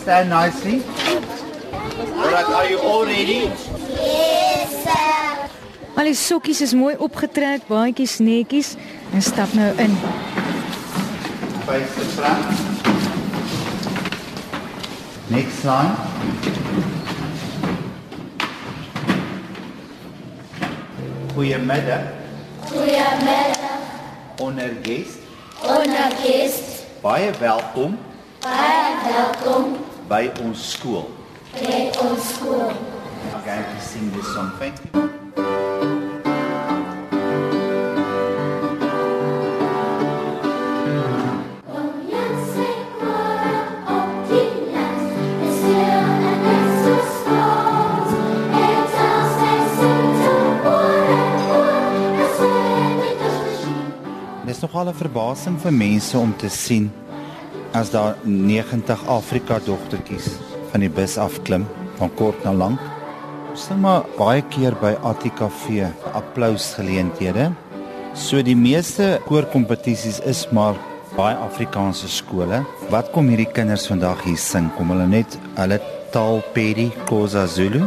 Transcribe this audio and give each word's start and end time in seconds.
stand 0.00 0.30
nicely. 0.30 0.82
Alright, 2.16 2.46
are 2.46 2.68
you 2.70 2.78
all 2.80 3.04
ready? 3.04 3.50
Al 6.00 6.08
die 6.08 6.16
sokkies 6.16 6.62
is 6.64 6.72
mooi 6.72 6.94
opgetrek, 6.96 7.66
baadjies 7.68 8.14
netjies 8.24 8.70
en 9.12 9.20
stap 9.22 9.52
nou 9.52 9.68
in. 9.84 9.96
Face 11.66 11.92
the 11.98 12.06
front. 12.14 12.46
Next 15.28 15.64
line. 15.68 15.92
Goeiemiddag. 21.34 22.08
Goeiemiddag, 22.72 23.84
Ondergest. 24.40 25.18
ondergest. 25.62 26.86
Baie 27.02 27.30
welkom 27.38 27.98
Baie 28.40 28.96
welkom 29.04 29.76
by 30.10 30.26
ons 30.42 30.58
skool. 30.74 31.06
by 31.54 31.86
ons 32.02 32.34
skool. 32.34 32.66
I'm 33.32 33.44
going 33.46 33.62
to 33.62 33.80
sing 33.80 34.10
this 34.10 34.26
song. 34.34 34.50
Thank 34.58 34.76
you. 34.84 34.90
Nogal 54.70 54.92
'n 54.92 54.94
verbasing 54.94 55.58
vir 55.58 55.72
mense 55.72 56.18
om 56.18 56.36
te 56.36 56.48
sien 56.48 56.92
as 57.72 57.90
daar 57.90 58.16
90 58.24 59.06
Afrika 59.06 59.58
dogtertjies 59.64 60.32
van 60.70 60.82
die 60.84 60.90
bus 60.90 61.16
afklim 61.18 61.66
van 61.98 62.12
kort 62.18 62.44
na 62.44 62.52
lank. 62.54 62.82
Ons 63.50 63.66
sien 63.68 63.80
maar 63.82 64.06
baie 64.18 64.42
keer 64.52 64.76
by 64.80 64.94
ATKV 65.06 65.86
applausgeleenthede. 66.14 67.50
So 68.14 68.42
die 68.42 68.56
meeste 68.58 69.18
koorkompetisies 69.26 70.20
is 70.26 70.44
maar 70.54 70.78
baie 71.16 71.36
Afrikaanse 71.38 72.08
skole. 72.10 72.62
Wat 72.90 73.10
kom 73.14 73.30
hierdie 73.30 73.50
kinders 73.50 73.88
vandag 73.90 74.22
hier 74.26 74.38
sing? 74.38 74.70
Kom 74.76 74.90
hulle 74.94 75.06
net 75.10 75.38
hulle 75.58 75.80
taal 76.14 76.42
Pedi, 76.54 76.90
Khoza 77.06 77.46
Zulu 77.50 77.84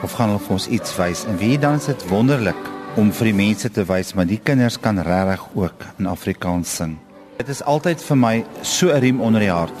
of 0.00 0.16
gaan 0.16 0.32
hulle 0.32 0.44
vir 0.46 0.56
ons 0.56 0.68
iets 0.72 0.96
wys? 0.96 1.26
En 1.28 1.36
wie 1.40 1.58
dan 1.60 1.80
is 1.80 1.90
dit 1.92 2.08
wonderlik 2.12 2.68
om 3.00 3.12
vir 3.14 3.30
die 3.30 3.36
mense 3.44 3.68
te 3.72 3.84
wys 3.86 4.14
maar 4.16 4.28
die 4.28 4.40
kinders 4.40 4.80
kan 4.80 5.00
regtig 5.04 5.46
ook 5.54 5.86
in 6.00 6.08
Afrikaans 6.10 6.72
sing. 6.80 6.98
Dit 7.40 7.48
is 7.48 7.62
altyd 7.64 8.02
vir 8.04 8.18
my 8.20 8.44
so 8.60 8.90
'n 8.92 9.00
riem 9.00 9.20
onder 9.24 9.40
die 9.40 9.48
hart. 9.48 9.72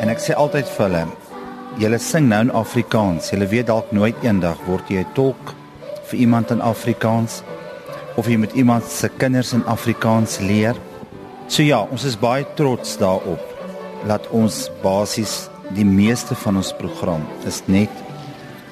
En 0.00 0.08
ek 0.08 0.18
sê 0.18 0.34
altyd 0.34 0.66
vir 0.66 0.86
hulle, 0.86 1.06
julle 1.78 1.98
sing 1.98 2.28
nou 2.28 2.40
in 2.40 2.50
Afrikaans. 2.50 3.30
Julle 3.30 3.46
weet 3.46 3.66
dalk 3.66 3.92
nooit 3.92 4.16
eendag 4.22 4.58
word 4.66 4.88
jy 4.88 4.98
'n 4.98 5.12
tolk 5.14 5.54
vir 6.10 6.18
iemand 6.18 6.50
in 6.50 6.60
Afrikaans 6.60 7.42
of 8.16 8.26
jy 8.26 8.36
met 8.36 8.52
iemand 8.52 8.84
se 8.84 9.08
kinders 9.08 9.52
in 9.52 9.66
Afrikaans 9.66 10.38
leer. 10.38 10.74
So 11.50 11.64
ja, 11.66 11.80
ons 11.90 12.04
is 12.06 12.14
baie 12.14 12.44
trots 12.54 12.92
daarop 13.00 13.42
dat 14.06 14.28
ons 14.30 14.68
basies 14.84 15.48
die 15.74 15.84
meeste 15.84 16.36
van 16.38 16.60
ons 16.60 16.70
program 16.78 17.24
is 17.48 17.58
net 17.66 17.90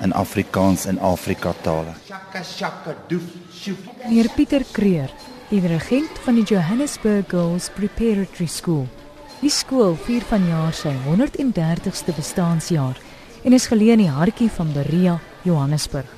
in 0.07 0.15
Afrikaans 0.15 0.85
en 0.87 1.01
Afrika 1.03 1.57
tale. 1.65 1.97
Shaka 2.07 2.45
shaka 2.47 2.95
doef 3.11 3.25
shoef. 3.51 3.81
Meneer 4.05 4.31
Pieter 4.37 4.63
Kreer, 4.71 5.11
die 5.51 5.59
regent 5.67 6.23
van 6.23 6.39
die 6.39 6.47
Johannesburg 6.47 7.27
Girls 7.35 7.67
Preparatory 7.75 8.47
School. 8.47 8.87
Die 9.43 9.51
skool 9.51 9.99
vier 10.07 10.23
vanjaar 10.31 10.71
sy 10.71 10.95
130ste 11.09 12.15
bestaanjaar 12.15 13.03
en 13.43 13.59
is 13.59 13.67
geleë 13.73 13.99
in 13.99 14.07
die 14.07 14.15
hartjie 14.21 14.53
van 14.55 14.71
Berea, 14.79 15.19
Johannesburg. 15.43 16.18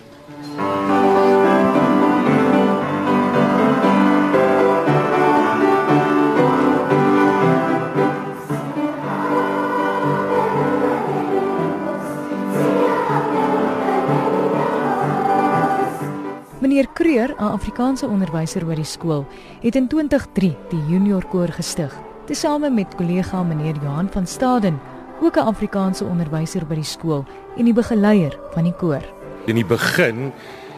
'n 17.41 17.56
Afrikaanse 17.56 18.05
onderwyser 18.05 18.67
by 18.69 18.75
die 18.77 18.84
skool, 18.84 19.23
het 19.62 19.77
in 19.78 19.87
2003 19.89 20.51
die 20.69 20.81
junior 20.91 21.25
koor 21.33 21.49
gestig, 21.56 21.95
tesame 22.28 22.69
met 22.71 22.95
kollega 22.99 23.41
meneer 23.43 23.78
Johan 23.81 24.11
van 24.12 24.27
Staden, 24.27 24.81
ook 25.23 25.37
'n 25.37 25.49
Afrikaanse 25.49 26.05
onderwyser 26.05 26.67
by 26.67 26.75
die 26.75 26.84
skool 26.84 27.25
en 27.56 27.65
die 27.65 27.73
begeleier 27.73 28.39
van 28.53 28.65
die 28.65 28.77
koor. 28.77 29.03
In 29.47 29.55
die 29.55 29.65
begin 29.65 30.33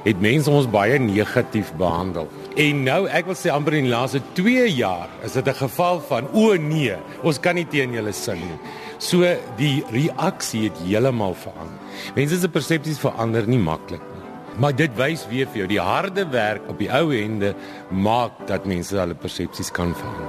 het 0.05 0.21
mense 0.21 0.50
ons 0.50 0.71
baie 0.71 0.99
negatief 0.99 1.73
behandel. 1.78 2.28
En 2.56 2.83
nou, 2.83 3.09
ek 3.09 3.27
wil 3.27 3.34
sê 3.34 3.50
amper 3.50 3.75
in 3.75 3.84
die 3.84 3.93
laaste 3.93 4.21
2 4.33 4.71
jaar 4.75 5.09
is 5.25 5.33
dit 5.33 5.47
'n 5.49 5.55
geval 5.55 6.00
van 6.00 6.29
o 6.33 6.55
nee, 6.56 6.94
ons 7.23 7.41
kan 7.41 7.55
nie 7.55 7.67
teen 7.67 7.93
julle 7.93 8.12
sing 8.12 8.39
nie. 8.39 8.59
So 8.99 9.37
die 9.56 9.84
reaksie 9.91 10.65
het 10.65 10.79
heeltemal 10.79 11.34
verander. 11.34 11.79
Mense 12.15 12.39
se 12.39 12.49
persepsies 12.49 12.99
verander 12.99 13.47
nie 13.49 13.59
maklik. 13.59 14.12
Maar 14.57 14.75
dit 14.77 14.91
wys 14.97 15.25
weer 15.31 15.49
vir 15.49 15.63
jou 15.63 15.69
die 15.71 15.81
harde 15.81 16.27
werk 16.29 16.67
op 16.69 16.79
die 16.79 16.91
ou 16.93 17.09
ende 17.17 17.55
maak 17.89 18.43
dat 18.47 18.67
mense 18.69 18.97
hulle 18.99 19.17
persepsies 19.17 19.73
kan 19.73 19.95
verander. 19.97 20.29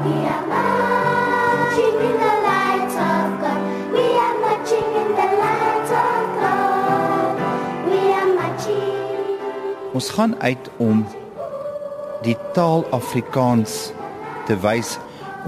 We 0.00 0.16
are 0.24 0.46
marching 0.48 1.96
in 2.00 2.16
the 2.16 2.34
light 2.48 2.96
of 2.96 3.28
God. 3.42 3.60
We 3.92 4.06
are 4.24 4.36
marching 4.40 4.88
in 5.02 5.10
the 5.20 5.28
light 5.42 5.90
of 6.00 6.24
God. 6.40 7.32
We 7.90 8.00
are 8.16 8.32
marching. 8.40 9.92
Ons 9.92 10.10
gaan 10.16 10.34
uit 10.40 10.72
om 10.76 11.04
die 12.24 12.36
taal 12.56 12.86
Afrikaans 12.90 13.92
te 14.48 14.56
wys. 14.64 14.96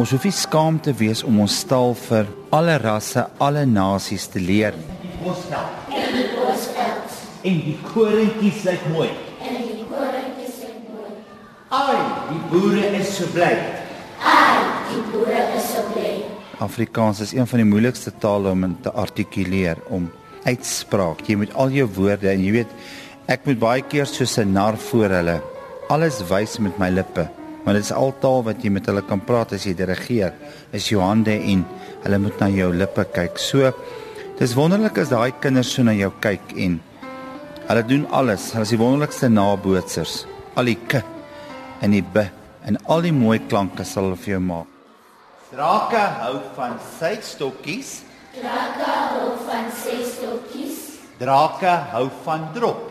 Ons 0.01 0.15
hoef 0.15 0.23
nie 0.25 0.33
skaam 0.33 0.79
te 0.81 0.93
wees 0.97 1.21
om 1.29 1.43
ons 1.45 1.55
taal 1.69 1.93
vir 2.07 2.29
alle 2.57 2.79
rasse, 2.81 3.27
alle 3.45 3.67
nasies 3.69 4.25
te 4.33 4.41
leer. 4.41 4.73
Bosveld. 5.21 5.91
En 5.93 6.15
die 6.17 6.31
bosveld. 6.33 7.19
En 7.45 7.59
die 7.67 7.75
koringkies 7.91 8.63
lyk 8.65 8.87
mooi. 8.95 9.11
En 9.45 9.59
die 9.59 9.85
koringkies 9.91 10.63
is 10.65 10.79
mooi. 10.87 11.13
Ai, 11.77 11.99
die 12.31 12.41
boere 12.49 12.87
is 13.03 13.13
so 13.19 13.29
bly. 13.35 13.53
Die 14.89 15.05
boere 15.13 15.45
is 15.59 15.69
so 15.75 15.85
bly. 15.93 16.15
Afrikaans 16.65 17.21
is 17.27 17.37
een 17.37 17.53
van 17.53 17.61
die 17.61 17.69
moeilikste 17.69 18.15
tale 18.25 18.57
om 18.57 18.65
te 18.81 18.95
artikuleer, 19.05 19.77
om 19.93 20.09
uitspraak. 20.47 21.21
Jy 21.29 21.37
moet 21.43 21.53
al 21.53 21.77
jou 21.77 21.91
woorde 21.99 22.33
en 22.33 22.41
jy 22.41 22.57
weet 22.63 22.73
ek 23.29 23.45
moet 23.45 23.61
baie 23.61 23.85
keer 23.85 24.09
soos 24.09 24.39
'n 24.41 24.57
nar 24.57 24.81
voor 24.89 25.21
hulle 25.21 25.41
alles 25.93 26.23
wys 26.31 26.59
met 26.59 26.79
my 26.81 26.89
lippe. 26.89 27.29
Maar 27.65 27.79
dit 27.79 27.85
is 27.85 27.93
al 27.95 28.15
taal 28.19 28.43
wat 28.47 28.65
jy 28.65 28.73
met 28.75 28.87
hulle 28.91 29.03
kan 29.07 29.21
praat 29.23 29.55
as 29.55 29.67
jy 29.67 29.75
dirigeer. 29.79 30.35
Is 30.75 30.89
jou 30.91 31.03
hande 31.03 31.35
en 31.35 31.65
hulle 32.03 32.19
moet 32.19 32.41
na 32.43 32.49
jou 32.51 32.73
lippe 32.75 33.05
kyk. 33.15 33.39
So 33.39 33.71
dis 34.39 34.57
wonderlik 34.59 34.99
as 34.99 35.13
daai 35.13 35.33
kinders 35.41 35.71
so 35.71 35.85
na 35.87 35.95
jou 35.95 36.11
kyk 36.21 36.57
en 36.59 36.81
hulle 37.69 37.87
doen 37.87 38.07
alles. 38.11 38.51
Hulle 38.57 38.67
is 38.67 38.75
die 38.75 38.81
wonderlikste 38.81 39.31
nabootsers. 39.31 40.25
Al 40.59 40.73
die 40.73 40.79
k 40.89 41.03
en 41.83 41.95
die 41.95 42.03
b 42.03 42.27
en 42.67 42.79
al 42.91 43.03
die 43.07 43.15
mooi 43.15 43.39
klanke 43.51 43.87
sal 43.87 44.11
hulle 44.11 44.19
vir 44.25 44.37
jou 44.37 44.43
maak. 44.43 44.69
Drake 45.53 46.03
hou 46.23 46.37
van 46.57 46.79
sy 46.99 47.17
stokkies. 47.21 48.01
Drake 48.33 48.89
hou 48.89 49.35
van 49.45 49.67
ses 49.77 50.15
stokkies. 50.17 50.79
Drake 51.21 51.75
hou 51.93 52.07
van 52.25 52.49
drop. 52.55 52.89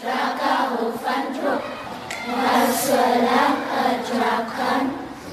Drake 0.00 0.52
hou 0.58 0.90
van 1.04 1.32
drop. 1.38 1.62
Maar 2.28 2.66
solank 2.82 3.62
'n 3.62 3.67
draak 4.08 4.48
kan, 4.56 4.90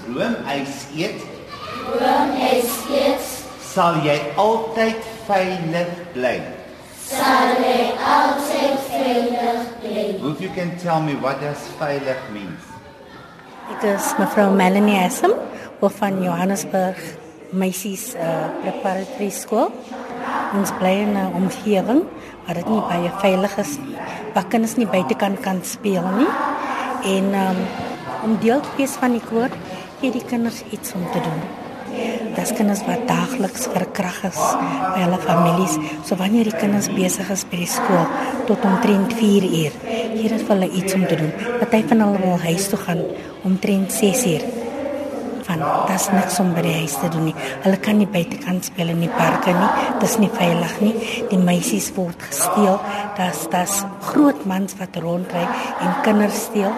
Roomys 0.07 0.85
eet, 0.95 1.23
room 1.95 2.35
hy 2.39 2.61
steeds, 2.61 3.31
sal 3.73 4.01
jy 4.05 4.19
altyd 4.37 5.01
veilig 5.27 5.91
bly. 6.13 6.37
sal 7.05 7.59
hy 7.61 7.93
altyd 8.01 8.79
veilig 8.89 9.67
bly. 9.81 10.05
If 10.31 10.41
you 10.41 10.49
can 10.55 10.77
tell 10.81 11.01
me 11.01 11.13
what 11.21 11.41
does 11.41 11.61
veilig 11.79 12.17
means? 12.33 12.71
Ek 13.73 13.83
is 13.89 14.13
mevrou 14.21 14.51
Melanie 14.53 15.01
hoof 15.79 15.95
van 15.99 16.21
Johannesburg 16.21 16.97
Meisies 17.53 18.15
uh, 18.15 18.49
Preparatory 18.61 19.29
School. 19.29 19.71
Ons 20.53 20.71
bly 20.79 21.01
in 21.05 21.13
'n 21.17 21.33
omgewing 21.33 22.05
waar 22.45 22.55
dit 22.55 22.69
nie 22.69 22.83
baie 22.89 23.11
veilig 23.21 23.57
is 23.57 23.77
nie. 23.77 23.97
Waar 24.33 24.47
kinders 24.49 24.77
nie 24.77 24.87
buitekant 24.87 25.41
kan 25.41 25.63
speel 25.63 26.05
nie. 26.17 26.29
En 27.05 27.25
um, 27.33 27.59
om 28.25 28.39
deel 28.41 28.63
te 28.65 28.73
wees 28.79 28.97
van 29.01 29.13
die 29.15 29.23
koor, 29.29 29.53
gee 30.01 30.11
die 30.13 30.25
kinders 30.25 30.63
iets 30.73 30.97
om 30.97 31.05
te 31.13 31.21
doen. 31.21 31.45
Dis 32.35 32.51
kinders 32.57 32.81
wat 32.83 33.05
daagliks 33.07 33.69
verkrag 33.71 34.17
is 34.27 34.39
by 34.57 35.05
hulle 35.05 35.19
families. 35.23 35.77
So 36.07 36.17
wanneer 36.19 36.49
die 36.49 36.57
kinders 36.57 36.89
besig 36.91 37.29
is 37.31 37.45
by 37.47 37.61
die 37.61 37.69
skool 37.69 38.03
tot 38.49 38.65
omtrent 38.67 39.15
4 39.15 39.47
uur, 39.47 39.77
hier 40.17 40.35
is 40.35 40.43
hulle 40.49 40.67
iets 40.67 40.97
om 40.97 41.05
te 41.07 41.17
doen. 41.21 41.31
Party 41.61 41.81
van 41.87 42.03
hulle 42.03 42.21
wil 42.25 42.37
huis 42.43 42.67
toe 42.71 42.81
gaan 42.81 43.01
omtrent 43.47 43.95
6 43.95 44.25
uur. 44.33 44.45
Van 45.45 45.61
dis 45.87 46.07
niks 46.09 46.39
om 46.41 46.51
by 46.57 46.63
die 46.65 46.73
huis 46.81 46.97
te 46.99 47.11
doen 47.13 47.29
nie. 47.29 47.35
Hulle 47.63 47.77
kan 47.87 47.99
nie 48.01 48.09
buitekant 48.09 48.65
speel 48.67 48.91
in 48.95 49.03
die 49.05 49.11
parke 49.13 49.53
nie. 49.53 49.69
Dis 50.01 50.17
nie 50.19 50.31
veilig 50.33 50.75
nie. 50.81 50.95
Die 51.29 51.39
meisies 51.39 51.91
word 51.95 52.25
gesteel. 52.25 52.81
Daar's 53.19 53.45
daar's 53.53 53.83
groot 54.09 54.43
mans 54.49 54.75
wat 54.81 54.97
rondry 55.05 55.45
en 55.45 56.01
kinders 56.07 56.47
steel. 56.49 56.73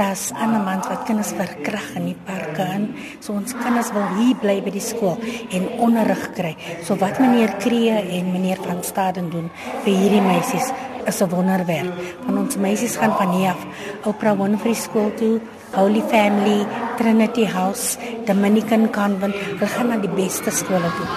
Daar's 0.00 0.30
ander 0.32 0.62
mans 0.64 0.86
wat 0.88 1.02
kinders 1.04 1.34
verkrag 1.36 1.90
in 2.00 2.06
die 2.08 2.16
parke 2.24 2.64
in. 2.72 2.86
So 3.20 3.34
ons 3.36 3.52
kinders 3.52 3.90
wil 3.92 4.06
hier 4.16 4.38
bly 4.40 4.54
by 4.64 4.72
die 4.72 4.80
skool 4.80 5.18
en 5.52 5.66
onderrig 5.84 6.22
kry. 6.38 6.54
So 6.86 6.96
wat 7.02 7.20
meneer 7.20 7.52
Kree 7.60 7.98
en 8.00 8.30
meneer 8.32 8.62
van 8.64 8.80
Staden 8.80 9.28
doen 9.28 9.50
vir 9.84 9.92
hierdie 9.92 10.22
meisies 10.24 10.72
is 11.04 11.20
'n 11.20 11.28
wonderwerk. 11.28 11.92
Van 12.24 12.38
ons 12.38 12.56
meisies 12.56 12.96
gaan 12.96 13.12
van 13.18 13.30
hier 13.36 13.52
af 13.52 13.66
Oprah 14.06 14.38
Winfrey 14.40 14.74
skool 14.74 15.12
toe, 15.20 15.40
Holy 15.76 16.02
Family, 16.08 16.66
Trinity 16.96 17.44
House, 17.44 17.98
Dominican 18.24 18.90
Convent. 18.90 19.34
Hulle 19.34 19.66
gaan 19.66 19.88
na 19.88 19.96
die 19.96 20.14
beste 20.16 20.50
skole 20.50 20.90
toe. 20.96 21.08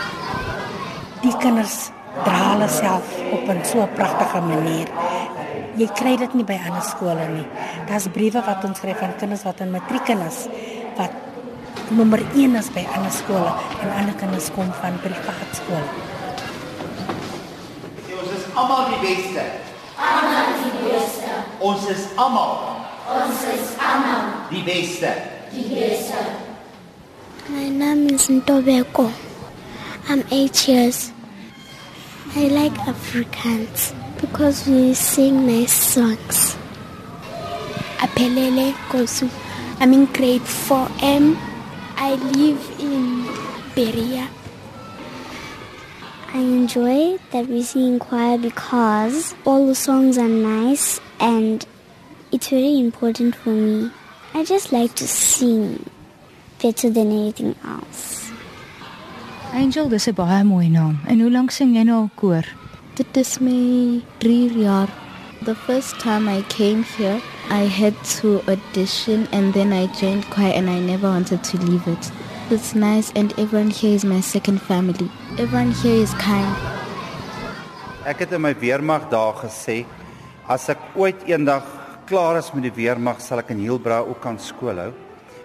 Die 1.21 1.38
kinders 1.38 1.91
dra 2.25 2.51
hulle 2.51 2.68
self 2.68 3.07
op 3.31 3.47
'n 3.47 3.63
so 3.63 3.88
pragtige 3.95 4.41
manier. 4.41 4.88
Jy 5.74 5.88
kry 5.98 6.14
dit 6.22 6.34
nie 6.38 6.44
by 6.46 6.54
ander 6.68 6.84
skole 6.86 7.24
nie. 7.31 7.46
Daar's 7.90 8.06
briewe 8.14 8.44
wat 8.46 8.62
ons 8.68 8.78
skryf 8.78 9.00
van 9.02 9.16
kinders 9.18 9.46
wat 9.48 9.62
in 9.66 9.72
matriek 9.74 10.12
is 10.14 10.44
wat 11.00 11.16
nommer 11.90 12.22
1 12.38 12.56
is 12.60 12.70
by 12.75 12.84
ander 12.94 13.12
skole 13.12 13.50
en 13.81 13.90
ander 13.98 14.14
kinders 14.20 14.52
kom 14.54 14.70
van 14.81 15.00
privaat 15.02 15.58
skole. 15.58 15.88
Ons 18.20 18.36
is 18.38 18.46
almal 18.54 18.92
die 18.92 19.02
beste. 19.02 19.48
Almal 19.98 20.54
die 20.62 20.92
beste. 20.92 21.42
Ons 21.60 21.90
is 21.90 22.06
almal. 22.22 22.54
Ons 23.10 23.42
is 23.56 23.74
almal 23.81 24.30
die 24.54 24.64
beste. 24.70 25.10
My 27.50 27.68
name 27.70 28.14
is 28.14 28.30
Ntobeko. 28.30 29.10
I'm 30.08 30.24
eight 30.30 30.68
years. 30.68 31.12
I 32.36 32.48
like 32.48 32.78
Africans 32.88 33.94
because 34.24 34.66
we 34.68 34.94
sing 34.94 35.46
nice 35.46 35.74
songs. 35.74 36.56
Apelele 38.00 38.72
Kosu. 38.90 39.30
I'm 39.81 39.92
in 39.92 40.06
grade 40.06 40.42
4M. 40.42 41.36
I 41.98 42.16
live 42.16 42.62
in 42.80 43.25
Beria. 43.75 44.30
I 46.34 46.38
enjoy 46.40 47.20
that 47.31 47.48
we 47.48 47.64
sing 47.64 47.94
in 47.94 48.00
choir 48.00 48.38
because 48.38 49.36
all 49.46 49.68
the 49.68 49.75
songs 49.75 50.18
are 50.18 50.30
nice 50.30 51.02
and 51.20 51.66
it's 52.31 52.48
very 52.48 52.80
important 52.80 53.36
for 53.36 53.50
me. 53.50 53.92
I 54.34 54.46
just 54.46 54.72
like 54.72 54.96
to 54.96 55.08
sing 55.08 55.86
better 56.62 56.90
than 56.90 57.12
anything 57.12 57.56
else. 57.66 58.31
Angel, 59.54 59.90
dis 59.90 60.08
'n 60.08 60.16
baie 60.16 60.44
mooi 60.44 60.70
naam. 60.70 61.00
En 61.06 61.20
hoe 61.20 61.30
lank 61.30 61.52
sing 61.52 61.75
jy 61.75 61.84
nou 61.84 62.10
koor? 62.16 62.62
Dit 62.94 63.18
is 63.18 63.40
my 63.40 64.01
3 64.22 64.54
jaar. 64.62 64.88
The 65.45 65.56
first 65.56 66.00
time 66.00 66.30
I 66.30 66.44
came 66.48 66.84
here, 66.84 67.19
I 67.50 67.66
had 67.66 67.94
to 68.22 68.40
audition 68.48 69.28
and 69.31 69.51
then 69.54 69.74
I 69.74 69.88
joined 70.00 70.30
choir 70.30 70.54
and 70.54 70.69
I 70.69 70.80
never 70.80 71.10
wanted 71.10 71.44
to 71.44 71.57
leave 71.57 71.88
it. 71.88 72.12
It's 72.51 72.75
nice 72.75 73.12
and 73.16 73.34
everyone 73.40 73.72
here 73.72 73.95
is 73.95 74.04
my 74.06 74.22
second 74.22 74.62
family. 74.62 75.10
Everyone 75.40 75.72
here 75.81 76.04
is 76.04 76.13
kind. 76.22 76.54
Ek 78.06 78.22
het 78.22 78.31
in 78.31 78.45
my 78.45 78.54
weermag 78.54 79.10
daar 79.10 79.42
gesê 79.42 79.88
as 80.46 80.69
ek 80.69 80.78
ooit 80.94 81.25
eendag 81.25 81.66
klaar 82.06 82.38
is 82.38 82.51
met 82.54 82.68
die 82.68 82.75
weermag 82.78 83.25
sal 83.25 83.42
ek 83.42 83.50
in 83.56 83.63
Hielbrau 83.66 84.04
ook 84.12 84.22
kan 84.22 84.38
skool 84.38 84.78
hou. 84.78 84.92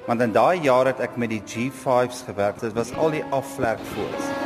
Want 0.05 0.21
in 0.21 0.37
daai 0.37 0.61
jaar 0.69 0.93
het 0.93 1.01
ek 1.01 1.17
met 1.17 1.33
die 1.33 1.41
G5s 1.41 2.27
gewerk. 2.29 2.61
Dit 2.61 2.77
was 2.77 2.93
al 2.93 3.17
die 3.17 3.25
afvlekvoels. 3.33 4.38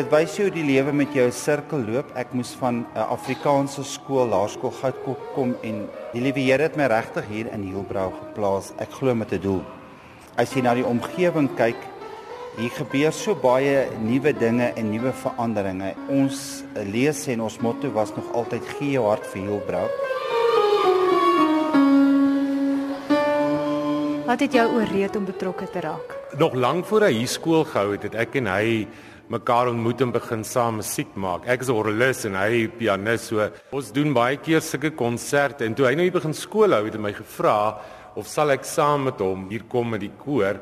Dit 0.00 0.08
wys 0.08 0.32
jou 0.38 0.46
die 0.48 0.62
lewe 0.64 0.94
met 0.96 1.12
jou 1.12 1.26
sirkel 1.28 1.82
loop. 1.84 2.14
Ek 2.16 2.30
moes 2.32 2.54
van 2.56 2.86
'n 2.96 3.02
Afrikaanse 3.12 3.82
skool, 3.84 4.30
laerskool 4.32 4.72
Goudkop 4.72 5.20
kom 5.34 5.54
en 5.62 5.90
die 6.14 6.22
liewe 6.22 6.40
Here 6.40 6.62
het 6.62 6.76
my 6.76 6.86
regtig 6.86 7.26
hier 7.28 7.52
in 7.52 7.62
Hielbrau 7.62 8.10
geplaas. 8.10 8.72
Ek 8.78 8.88
glo 8.90 9.14
met 9.14 9.32
'n 9.32 9.40
doel. 9.40 9.60
As 10.38 10.54
jy 10.54 10.62
na 10.62 10.74
die 10.74 10.86
omgewing 10.86 11.54
kyk, 11.54 11.76
hier 12.56 12.70
gebeur 12.70 13.12
so 13.12 13.34
baie 13.34 13.88
nuwe 14.00 14.32
dinge 14.32 14.72
en 14.74 14.90
nuwe 14.90 15.12
veranderinge. 15.12 15.94
Ons 16.08 16.64
lees 16.74 17.28
en 17.28 17.40
ons 17.40 17.60
motto 17.60 17.92
was 17.92 18.16
nog 18.16 18.32
altyd 18.32 18.64
gee 18.78 18.92
jou 18.92 19.04
hart 19.04 19.26
vir 19.26 19.42
Hielbrau. 19.42 19.88
Wat 24.26 24.40
het 24.40 24.52
jou 24.52 24.66
ooreed 24.72 25.16
om 25.16 25.24
betrokke 25.24 25.70
te 25.70 25.80
raak? 25.80 26.16
Nog 26.38 26.54
lank 26.54 26.86
voor 26.86 27.02
hy 27.02 27.26
skool 27.26 27.64
gehou 27.64 27.92
het, 27.92 28.02
het 28.02 28.14
ek 28.14 28.34
en 28.34 28.46
hy 28.46 28.88
mekaar 29.30 29.70
ontmoet 29.70 30.00
en 30.02 30.10
begin 30.10 30.42
saam 30.44 30.80
musiek 30.80 31.10
maak. 31.14 31.46
Ek 31.46 31.62
is 31.62 31.68
'n 31.68 31.78
orgelis 31.78 32.24
en 32.26 32.34
hy 32.34 32.66
pianis. 32.66 33.28
So 33.28 33.50
ons 33.70 33.92
doen 33.92 34.12
baie 34.12 34.36
keer 34.36 34.60
sulke 34.60 34.90
konserte 34.90 35.64
en 35.64 35.74
toe 35.74 35.86
hy 35.86 35.94
nou 35.94 36.02
hier 36.02 36.18
begin 36.20 36.34
skool 36.34 36.72
hou, 36.72 36.84
het 36.84 36.94
hy 36.94 37.00
my 37.00 37.12
gevra 37.12 37.78
of 38.16 38.26
sal 38.26 38.50
ek 38.50 38.64
saam 38.64 39.04
met 39.04 39.18
hom 39.20 39.48
hier 39.48 39.62
kom 39.68 39.90
met 39.90 40.00
die 40.00 40.12
koor. 40.24 40.58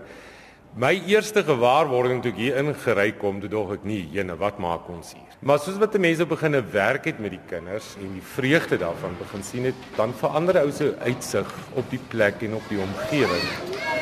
My 0.77 0.93
eerste 1.09 1.43
gewaarwording 1.43 2.21
toe 2.23 2.31
ek 2.31 2.37
hier 2.37 2.59
ingery 2.61 3.13
kom, 3.19 3.41
toe 3.41 3.49
dog 3.49 3.73
ek 3.73 3.85
nee, 3.85 4.07
jene, 4.13 4.37
wat 4.37 4.59
maak 4.59 4.89
ons 4.89 5.15
hier? 5.15 5.25
Maar 5.41 5.59
soos 5.59 5.79
wat 5.79 5.93
die 5.93 5.99
mense 5.99 6.27
begin 6.27 6.53
werk 6.73 7.05
het 7.07 7.19
met 7.19 7.31
die 7.31 7.41
kinders 7.49 7.97
en 7.97 8.13
die 8.13 8.23
vreugde 8.35 8.79
daarvan 8.79 9.17
begin 9.19 9.43
sien 9.43 9.65
het, 9.65 9.75
dan 9.97 10.13
verander 10.13 10.61
ou 10.61 10.71
se 10.71 10.95
uitsig 11.01 11.49
op 11.75 11.89
die 11.91 12.03
plek 12.11 12.43
en 12.43 12.55
op 12.55 12.69
die 12.69 12.79
omgewing. 12.79 13.98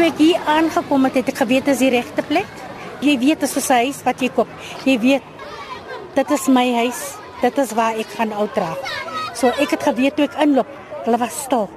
Toe 0.00 0.08
ek 0.08 0.20
hier 0.22 0.46
aangekom 0.48 1.02
het, 1.04 1.18
het 1.18 1.26
ek 1.28 1.40
geweet 1.42 1.66
dis 1.68 1.80
die 1.82 1.90
regte 1.92 2.22
plek. 2.24 2.48
Jy 3.04 3.18
weet 3.20 3.42
is 3.44 3.52
'n 3.68 3.84
huis 3.84 3.98
wat 4.02 4.22
jy 4.22 4.30
koop. 4.32 4.48
Jy 4.86 4.96
weet 4.98 5.22
dit 6.14 6.30
is 6.30 6.48
my 6.48 6.64
huis. 6.72 7.18
Dit 7.42 7.58
is 7.58 7.72
waar 7.72 7.92
ek 7.92 8.06
gaan 8.16 8.32
uitdra. 8.32 8.76
So 9.34 9.48
ek 9.48 9.70
het 9.70 9.82
geweet 9.82 10.16
toe 10.16 10.24
ek 10.24 10.40
inloop, 10.40 10.66
hulle 11.04 11.18
was 11.18 11.42
stil. 11.42 11.68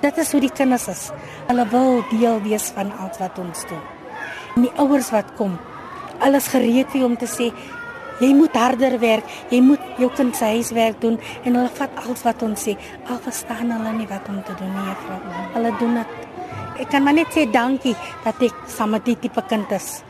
Dit 0.00 0.16
is 0.16 0.32
hoe 0.32 0.40
die 0.40 0.50
kinders 0.50 0.88
is. 0.88 1.10
Hulle 1.48 1.68
wil 1.68 2.02
deel 2.08 2.40
wees 2.40 2.72
van 2.74 2.92
alles 2.98 3.18
wat 3.18 3.38
ons 3.38 3.66
doen. 3.68 3.84
En 4.56 4.62
die 4.62 4.72
ouers 4.78 5.10
wat 5.10 5.34
kom, 5.36 5.58
alles 6.18 6.48
gereed 6.48 6.88
vir 6.90 7.04
om 7.04 7.16
te 7.16 7.26
sê 7.26 7.52
jy 8.20 8.34
moet 8.34 8.56
harder 8.56 8.98
werk, 8.98 9.24
jy 9.50 9.60
moet 9.60 9.80
jou 9.98 10.10
kind 10.10 10.36
se 10.36 10.44
huiswerk 10.44 11.00
doen 11.00 11.18
en 11.44 11.54
hulle 11.54 11.68
vat 11.68 11.90
alles 12.06 12.22
wat 12.22 12.42
ons 12.42 12.68
sê. 12.68 12.76
Al 13.06 13.18
verstaan 13.18 13.70
hulle 13.70 13.92
nie 13.92 14.08
wat 14.08 14.28
om 14.28 14.42
te 14.42 14.54
doen 14.54 14.72
nie, 14.72 14.88
juffrou. 14.88 15.20
Hulle 15.52 15.76
doen 15.78 15.94
dit. 15.94 16.29
Ek 16.80 16.88
kan 16.88 17.04
maar 17.04 17.12
net 17.12 17.28
sê 17.36 17.44
dankie 17.44 17.92
dat 18.24 18.40
ek 18.40 18.54
saam 18.72 18.94
met 18.96 19.04
die 19.04 19.16
tipe 19.20 19.42
kind 19.48 19.68
is. 19.76 20.00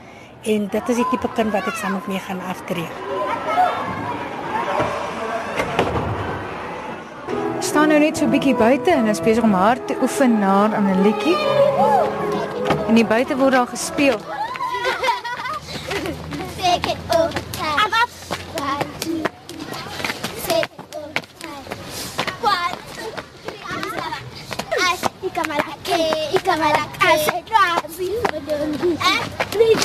En 0.46 0.68
dit 0.70 0.90
is 0.92 1.00
die 1.00 1.06
tipe 1.10 1.28
kind 1.34 1.50
wat 1.50 1.66
ek 1.66 1.74
saam 1.80 1.96
met 1.98 2.06
mee 2.06 2.22
gaan 2.22 2.38
aftree. 2.46 2.86
Staan 7.60 7.90
nou 7.90 7.98
net 7.98 8.16
so 8.16 8.24
'n 8.24 8.30
bietjie 8.30 8.54
buite 8.54 8.90
en 8.90 9.10
is 9.10 9.20
besig 9.20 9.42
om 9.42 9.54
hard 9.54 9.86
te 9.88 9.96
oefen 10.02 10.38
na 10.38 10.68
'n 10.70 11.02
liedjie. 11.02 11.36
En 12.88 12.94
die 12.94 13.04
buite 13.04 13.36
word 13.36 13.52
daar 13.52 13.66
gespeel. 13.66 14.18
Take 16.62 16.90
it 16.90 17.00
over 17.18 17.42
time. 17.58 17.78
I'm 17.82 17.92
up. 18.02 18.10
One, 18.58 18.86
two, 19.00 19.22
take 20.46 20.70
it 20.70 20.96
over 20.96 21.22
time. 21.42 21.64
One, 22.42 22.74
two, 22.94 23.10
three, 23.44 25.09
Ikamalake. 25.20 26.32
As 27.04 27.26
razi, 27.52 28.08
eh, 28.32 29.22
three. 29.52 29.76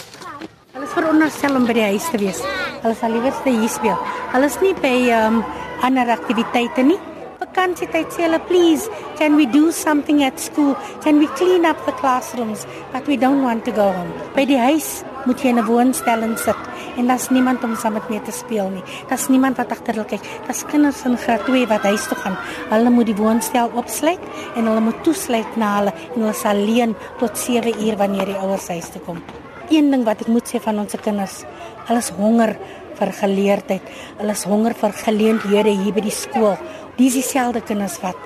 Hulle 0.71 0.85
is 0.87 0.93
veronderstel 0.95 1.55
om 1.55 1.65
by 1.67 1.73
die 1.75 1.83
huis 1.89 2.07
te 2.07 2.19
wees. 2.21 2.39
Hulle 2.83 2.95
sal 2.95 3.11
liewer 3.11 3.33
hier 3.43 3.67
speel. 3.67 3.97
Hulle 4.31 4.47
is 4.47 4.55
nie 4.61 4.71
by 4.79 4.95
um 5.17 5.43
ander 5.83 6.07
aktiwiteite 6.15 6.85
nie. 6.87 6.99
Vakansietyd 7.41 8.07
sê 8.15 8.23
hulle, 8.27 8.39
"Please, 8.47 8.87
can 9.17 9.35
we 9.35 9.45
do 9.45 9.71
something 9.71 10.23
at 10.23 10.39
school? 10.39 10.73
Can 11.03 11.19
we 11.19 11.27
clean 11.35 11.65
up 11.65 11.83
the 11.85 11.91
classrooms?" 11.91 12.65
But 12.93 13.05
we 13.07 13.17
don't 13.17 13.43
want 13.43 13.65
to 13.65 13.71
go 13.71 13.91
home. 13.91 14.13
By 14.35 14.45
die 14.45 14.59
huis 14.59 15.03
moet 15.25 15.41
jy 15.41 15.49
in 15.49 15.59
'n 15.59 15.67
woonstelling 15.67 16.37
sit 16.37 16.55
en 16.97 17.07
daar's 17.07 17.29
niemand 17.29 17.63
om 17.63 17.75
saam 17.75 17.93
met 17.93 18.09
mee 18.09 18.21
te 18.21 18.31
speel 18.31 18.69
nie. 18.69 18.83
Daar's 19.09 19.27
niemand 19.27 19.57
wat 19.57 19.71
agter 19.71 19.97
hulle 19.97 20.07
kyk. 20.09 20.27
Daar's 20.47 20.65
kinders 20.65 21.03
in 21.05 21.17
graad 21.17 21.45
2 21.45 21.67
wat 21.71 21.87
huis 21.89 22.07
toe 22.07 22.17
gaan. 22.17 22.37
Hulle 22.69 22.89
moet 22.89 23.11
die 23.11 23.17
woonstel 23.17 23.71
oopsluit 23.75 24.29
en 24.55 24.69
hulle 24.69 24.83
moet 24.89 25.03
toesluit 25.03 25.57
na 25.57 25.73
hulle 25.79 25.95
en 26.13 26.21
hulle 26.21 26.37
sal 26.37 26.61
leen 26.69 26.95
tot 27.19 27.37
7 27.37 27.75
uur 27.87 27.97
wanneer 27.97 28.33
die 28.33 28.39
ouers 28.39 28.67
huis 28.73 28.89
toe 28.89 29.01
kom. 29.01 29.21
een 29.69 29.89
ding 29.89 30.03
wat 30.05 30.21
ek 30.21 30.27
moet 30.29 30.45
sê 30.45 30.59
van 30.61 30.79
ons 30.79 30.93
kinders, 31.01 31.39
hulle 31.87 32.01
is 32.03 32.11
honger 32.19 32.51
vir 32.99 33.11
geleerdheid. 33.19 33.87
Hulle 34.19 34.35
is 34.37 34.43
honger 34.45 34.75
vir 34.77 34.93
geleenthede 34.99 35.73
hier 35.81 35.95
by 35.95 36.03
die 36.05 36.13
skool. 36.13 36.55
Dis 36.99 37.17
dieselfde 37.17 37.63
kinders 37.65 37.97
wat 38.03 38.19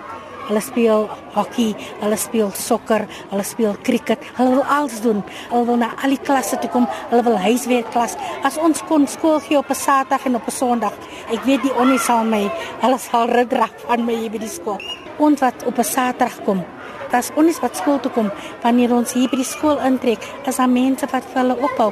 Hulle 0.50 0.62
speel 0.66 1.06
hokkie, 1.36 1.76
hulle 2.02 2.18
speel 2.18 2.50
sokker, 2.58 3.06
hulle 3.30 3.46
speel 3.46 3.76
cricket. 3.86 4.24
Hulle 4.40 4.58
wil 4.58 4.66
alles 4.66 5.00
doen. 5.04 5.22
Hulle 5.52 5.66
wil 5.68 5.78
na 5.78 5.92
al 6.04 6.16
die 6.16 6.24
klasse 6.26 6.58
toe 6.58 6.72
kom. 6.74 6.88
Hulle 7.12 7.24
wil 7.28 7.38
huiswerk 7.38 7.92
klas. 7.94 8.18
As 8.44 8.58
ons 8.58 8.82
kon 8.90 9.06
skool 9.08 9.40
gee 9.46 9.58
op 9.58 9.70
'n 9.70 9.76
Saterdag 9.76 10.26
en 10.26 10.36
op 10.36 10.48
'n 10.48 10.52
Sondag, 10.52 10.94
ek 11.32 11.46
weet 11.46 11.62
die 11.62 11.76
onnie 11.78 12.00
sal 12.00 12.24
my, 12.24 12.50
hulle 12.82 12.98
sal 12.98 13.30
rugdrag 13.30 13.74
van 13.88 14.06
my 14.06 14.16
hier 14.16 14.32
by 14.32 14.40
die 14.40 14.56
skool. 14.58 14.82
Ons 15.20 15.40
wat 15.40 15.66
op 15.66 15.78
'n 15.78 15.84
Saterdag 15.84 16.44
kom, 16.46 16.66
Das 17.10 17.32
ons 17.36 17.58
wat 17.64 17.76
skool 17.76 17.98
toe 18.00 18.12
kom, 18.12 18.30
wanneer 18.62 18.94
ons 18.94 19.16
hier 19.18 19.30
by 19.32 19.40
die 19.42 19.48
skool 19.48 19.82
intrek, 19.82 20.22
is 20.46 20.62
daar 20.62 20.70
mense 20.70 21.10
wat 21.10 21.26
vir 21.34 21.42
hulle 21.42 21.58
ophou. 21.58 21.90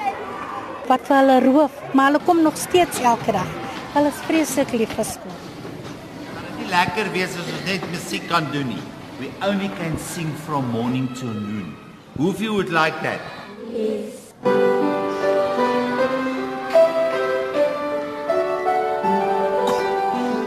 Wat 0.88 1.10
vir 1.10 1.18
hulle 1.18 1.40
roof, 1.48 1.82
maar 1.94 2.12
hulle 2.12 2.24
kom 2.30 2.46
nog 2.46 2.58
steeds 2.58 3.02
elke 3.02 3.34
dag. 3.40 3.50
Hulle 3.98 4.14
is 4.14 4.26
vreeslik 4.30 4.78
lief 4.78 4.94
vir 4.94 5.14
skool. 5.16 5.47
Lekker 6.68 7.08
wees 7.14 7.36
as 7.40 7.48
ons 7.48 7.64
net 7.64 7.84
musiek 7.92 8.26
kan 8.28 8.50
doen 8.52 8.68
nie. 8.68 8.82
We 9.20 9.32
only 9.42 9.70
can 9.80 9.98
sing 9.98 10.34
from 10.46 10.68
morning 10.72 11.08
till 11.16 11.32
noon. 11.34 11.76
Who 12.18 12.30
of 12.30 12.42
you 12.42 12.54
would 12.56 12.70
like 12.70 13.00
that? 13.04 13.22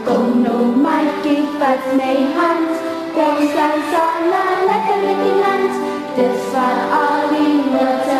Kom 0.05 0.43
nou 0.45 0.61
kind 1.25 1.59
vat 1.59 1.91
my 1.97 2.15
hand 2.37 2.71
Kom 3.17 3.37
saam 3.57 4.31
lekker 4.69 5.03
in 5.11 5.19
die 5.25 5.35
land 5.41 5.73
Dis 6.15 6.49
waar 6.53 6.79
al 7.01 7.29
die 7.33 7.53
note 7.73 8.10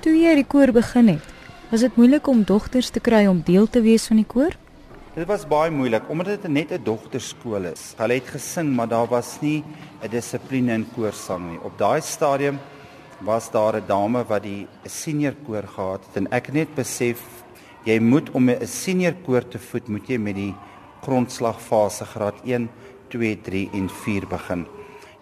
Toe 0.00 0.14
jy 0.16 0.30
die 0.38 0.46
koor 0.48 0.70
begin 0.72 1.10
het, 1.10 1.24
was 1.68 1.82
dit 1.84 1.96
moeilik 2.00 2.28
om 2.32 2.38
dogters 2.48 2.88
te 2.88 3.02
kry 3.04 3.26
om 3.28 3.42
deel 3.44 3.66
te 3.68 3.82
wees 3.84 4.06
van 4.08 4.16
die 4.22 4.24
koor? 4.24 4.54
Dit 5.12 5.26
was 5.28 5.42
baie 5.44 5.68
moeilik 5.68 6.06
omdat 6.08 6.40
dit 6.40 6.48
net 6.48 6.72
'n 6.72 6.84
dogterskool 6.84 7.68
is. 7.68 7.92
Hulle 7.98 8.14
het 8.14 8.30
gesing, 8.32 8.72
maar 8.72 8.88
daar 8.88 9.06
was 9.06 9.36
nie 9.42 9.62
'n 10.02 10.08
dissipline 10.08 10.72
in 10.72 10.86
koorsang 10.96 11.50
nie. 11.50 11.58
Op 11.62 11.76
daai 11.76 12.00
stadium 12.00 12.58
was 13.20 13.50
daar 13.50 13.76
'n 13.76 13.86
dame 13.86 14.24
wat 14.24 14.42
die 14.42 14.66
senior 14.86 15.34
koor 15.46 15.68
gehad 15.68 16.06
het 16.06 16.16
en 16.16 16.32
ek 16.32 16.46
het 16.46 16.54
net 16.54 16.74
besef 16.74 17.20
jy 17.84 18.00
moet 18.00 18.30
om 18.30 18.48
'n 18.48 18.66
senior 18.66 19.14
koor 19.26 19.48
te 19.48 19.58
voed, 19.58 19.88
moet 19.88 20.08
jy 20.08 20.18
met 20.18 20.34
die 20.34 20.54
grondslagfase 21.02 22.04
graad 22.04 22.40
1, 22.44 22.70
2, 23.08 23.40
3 23.42 23.70
en 23.72 23.88
4 23.88 24.26
begin. 24.26 24.66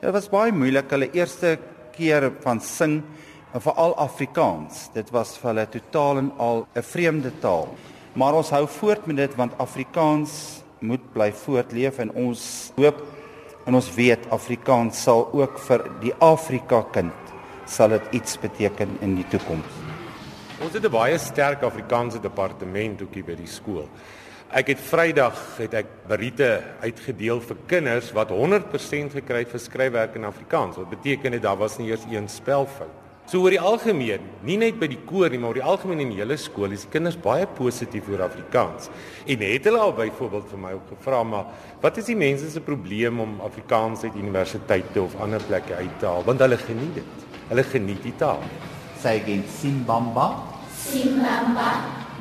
Dit 0.01 0.13
was 0.13 0.29
baie 0.29 0.53
moeilik 0.53 0.91
hulle 0.91 1.11
eerste 1.11 1.59
keer 1.93 2.33
van 2.41 2.61
sing 2.61 3.03
en 3.53 3.61
veral 3.61 3.97
Afrikaans. 3.97 4.89
Dit 4.93 5.11
was 5.11 5.37
vir 5.41 5.51
hulle 5.53 5.67
totaal 5.73 6.19
en 6.19 6.33
al 6.37 6.67
'n 6.75 6.83
vreemde 6.83 7.33
taal. 7.41 7.69
Maar 8.13 8.35
ons 8.35 8.51
hou 8.51 8.67
voort 8.67 9.07
met 9.07 9.17
dit 9.17 9.35
want 9.35 9.53
Afrikaans 9.59 10.63
moet 10.79 11.13
bly 11.13 11.33
voortleef 11.33 11.99
en 11.99 12.11
ons 12.13 12.73
hoop 12.77 13.03
en 13.67 13.75
ons 13.75 13.95
weet 13.95 14.31
Afrikaans 14.31 15.03
sal 15.03 15.29
ook 15.33 15.59
vir 15.59 15.91
die 16.01 16.15
Afrika 16.19 16.83
kind 16.93 17.13
sal 17.67 17.89
dit 17.89 18.03
iets 18.11 18.39
beteken 18.41 18.97
in 19.01 19.15
die 19.15 19.27
toekoms. 19.29 19.73
Ons 20.61 20.73
het 20.73 20.85
'n 20.85 20.91
baie 20.91 21.19
sterk 21.19 21.63
Afrikaanse 21.63 22.21
departement 22.21 23.03
ook 23.03 23.15
hier 23.15 23.25
by 23.25 23.35
die 23.35 23.47
skool. 23.47 23.89
Ek 24.51 24.67
het 24.67 24.81
Vrydag 24.81 25.37
het 25.59 25.75
ek 25.75 25.87
beriete 26.09 26.63
uitgedeel 26.81 27.41
vir 27.41 27.57
kinders 27.67 28.13
wat 28.13 28.31
100% 28.31 29.13
gekry 29.13 29.39
het 29.39 29.51
vir 29.51 29.61
skryfwerk 29.61 30.15
in 30.15 30.25
Afrikaans. 30.25 30.77
Wat 30.77 30.89
beteken 30.91 31.33
dit 31.33 31.43
daar 31.43 31.57
was 31.57 31.79
nie 31.79 31.91
eers 31.91 32.07
een 32.11 32.29
spelfout. 32.29 33.08
So 33.29 33.43
oor 33.45 33.53
die 33.53 33.61
algemeen, 33.61 34.23
nie 34.49 34.55
net 34.57 34.79
by 34.81 34.87
die 34.89 35.03
koor 35.05 35.29
nie, 35.29 35.37
maar 35.37 35.51
oor 35.51 35.59
die 35.59 35.67
algemeen 35.75 36.01
in 36.01 36.15
die 36.15 36.21
hele 36.23 36.39
skool 36.41 36.73
is 36.73 36.87
die 36.87 36.93
kinders 36.95 37.19
baie 37.21 37.45
positief 37.59 38.07
oor 38.09 38.23
Afrikaans. 38.25 38.89
En 39.29 39.45
het 39.45 39.69
hulle 39.69 39.83
al 39.85 39.93
byvoorbeeld 39.99 40.47
vir 40.49 40.63
my 40.63 40.71
ook 40.79 40.95
gevra 40.95 41.19
maar 41.29 41.51
wat 41.83 42.01
is 42.01 42.09
die 42.09 42.17
mense 42.17 42.49
se 42.49 42.63
probleem 42.65 43.21
om 43.21 43.35
Afrikaans 43.45 44.07
uit 44.07 44.17
universiteite 44.17 45.03
of 45.03 45.19
ander 45.21 45.45
plekke 45.45 45.77
uit 45.77 46.01
te 46.01 46.09
haal 46.09 46.25
want 46.25 46.41
hulle 46.41 46.57
geniet 46.63 47.03
dit. 47.03 47.29
Hulle 47.51 47.67
geniet 47.69 48.01
die 48.09 48.15
taal. 48.17 48.41
Sê 49.03 49.19
again 49.21 49.45
Simbamba, 49.59 50.31
Simbamba, 50.73 51.69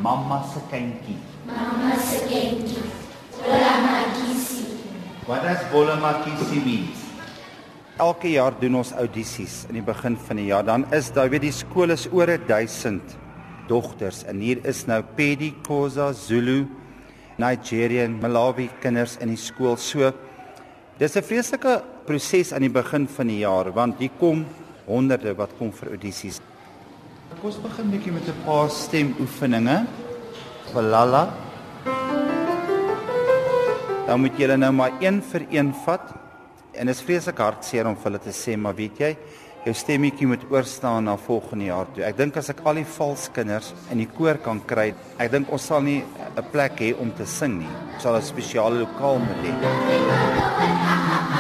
mamma 0.03 0.43
se 0.51 0.67
kindjie. 0.73 1.15
mama 1.47 1.95
se 2.03 2.19
kindjie 2.27 2.83
Ola 3.47 3.73
magisi 3.87 4.65
Wat 5.27 5.43
is 5.43 5.63
Bolamakisi 5.71 6.59
means? 6.65 6.96
Elke 7.97 8.29
jaar 8.29 8.53
doen 8.61 8.75
ons 8.77 8.91
audisies 8.93 9.63
in 9.71 9.79
die 9.79 9.85
begin 9.85 10.13
van 10.27 10.37
die 10.37 10.51
jaar. 10.51 10.65
Dan 10.65 10.83
is 10.93 11.07
daar 11.15 11.31
weet 11.33 11.47
die 11.47 11.55
skool 11.55 11.89
is 11.89 12.03
oor 12.13 12.29
1000 12.29 13.15
dogters 13.67 14.19
en 14.29 14.37
hier 14.37 14.61
is 14.69 14.83
nou 14.85 14.99
Pedi, 15.17 15.49
Khoza, 15.65 16.11
Zulu, 16.13 16.67
Nigerian, 17.41 18.19
Malawi 18.21 18.67
kinders 18.83 19.15
in 19.17 19.33
die 19.33 19.41
skool. 19.41 19.79
So 19.81 20.11
dis 20.99 21.17
'n 21.17 21.23
vreeslike 21.23 21.81
proses 22.05 22.53
aan 22.53 22.61
die 22.61 22.69
begin 22.69 23.07
van 23.07 23.27
die 23.27 23.39
jaar 23.39 23.73
want 23.73 23.97
hier 23.97 24.13
kom 24.19 24.45
honderde 24.85 25.33
wat 25.33 25.57
kom 25.57 25.71
vir 25.71 25.89
audisies. 25.89 26.39
Kom 27.41 27.49
ons 27.49 27.57
begin 27.57 27.89
bietjie 27.89 28.13
met 28.13 28.27
'n 28.29 28.45
paar 28.45 28.69
stemoefeninge. 28.69 29.87
Vir 30.71 30.83
Lala. 30.83 31.33
Dan 34.05 34.19
moet 34.21 34.37
julle 34.37 34.57
nou 34.57 34.71
maar 34.71 34.91
een 34.99 35.21
vir 35.21 35.47
een 35.49 35.73
vat. 35.73 36.26
En 36.77 36.85
dit 36.85 36.95
is 36.95 37.01
vreeslik 37.01 37.39
hartseer 37.41 37.87
om 37.89 37.95
vir 37.97 38.11
hulle 38.11 38.19
te 38.21 38.33
sê, 38.35 38.53
maar 38.57 38.75
weet 38.77 38.99
jy, 39.01 39.11
jou 39.65 39.73
stemmetjie 39.75 40.27
moet 40.29 40.43
oorstaan 40.53 41.07
na 41.09 41.15
volgende 41.19 41.65
jaar 41.71 41.89
toe. 41.93 42.03
Ek 42.05 42.17
dink 42.19 42.37
as 42.39 42.51
ek 42.53 42.61
al 42.63 42.79
die 42.79 42.85
vals 42.97 43.27
kinders 43.35 43.73
in 43.91 44.03
die 44.03 44.09
koor 44.17 44.37
kan 44.45 44.61
kry, 44.69 44.91
ek 45.17 45.33
dink 45.33 45.51
ons 45.51 45.67
sal 45.71 45.81
nie 45.81 46.03
'n 46.37 46.45
plek 46.53 46.79
hê 46.79 46.93
om 47.01 47.11
te 47.11 47.25
sing 47.25 47.59
nie. 47.59 47.73
Ons 47.95 48.03
sal 48.03 48.15
'n 48.15 48.21
spesiale 48.21 48.79
lokaal 48.85 49.19
moet 49.19 49.41
hê. 49.43 51.36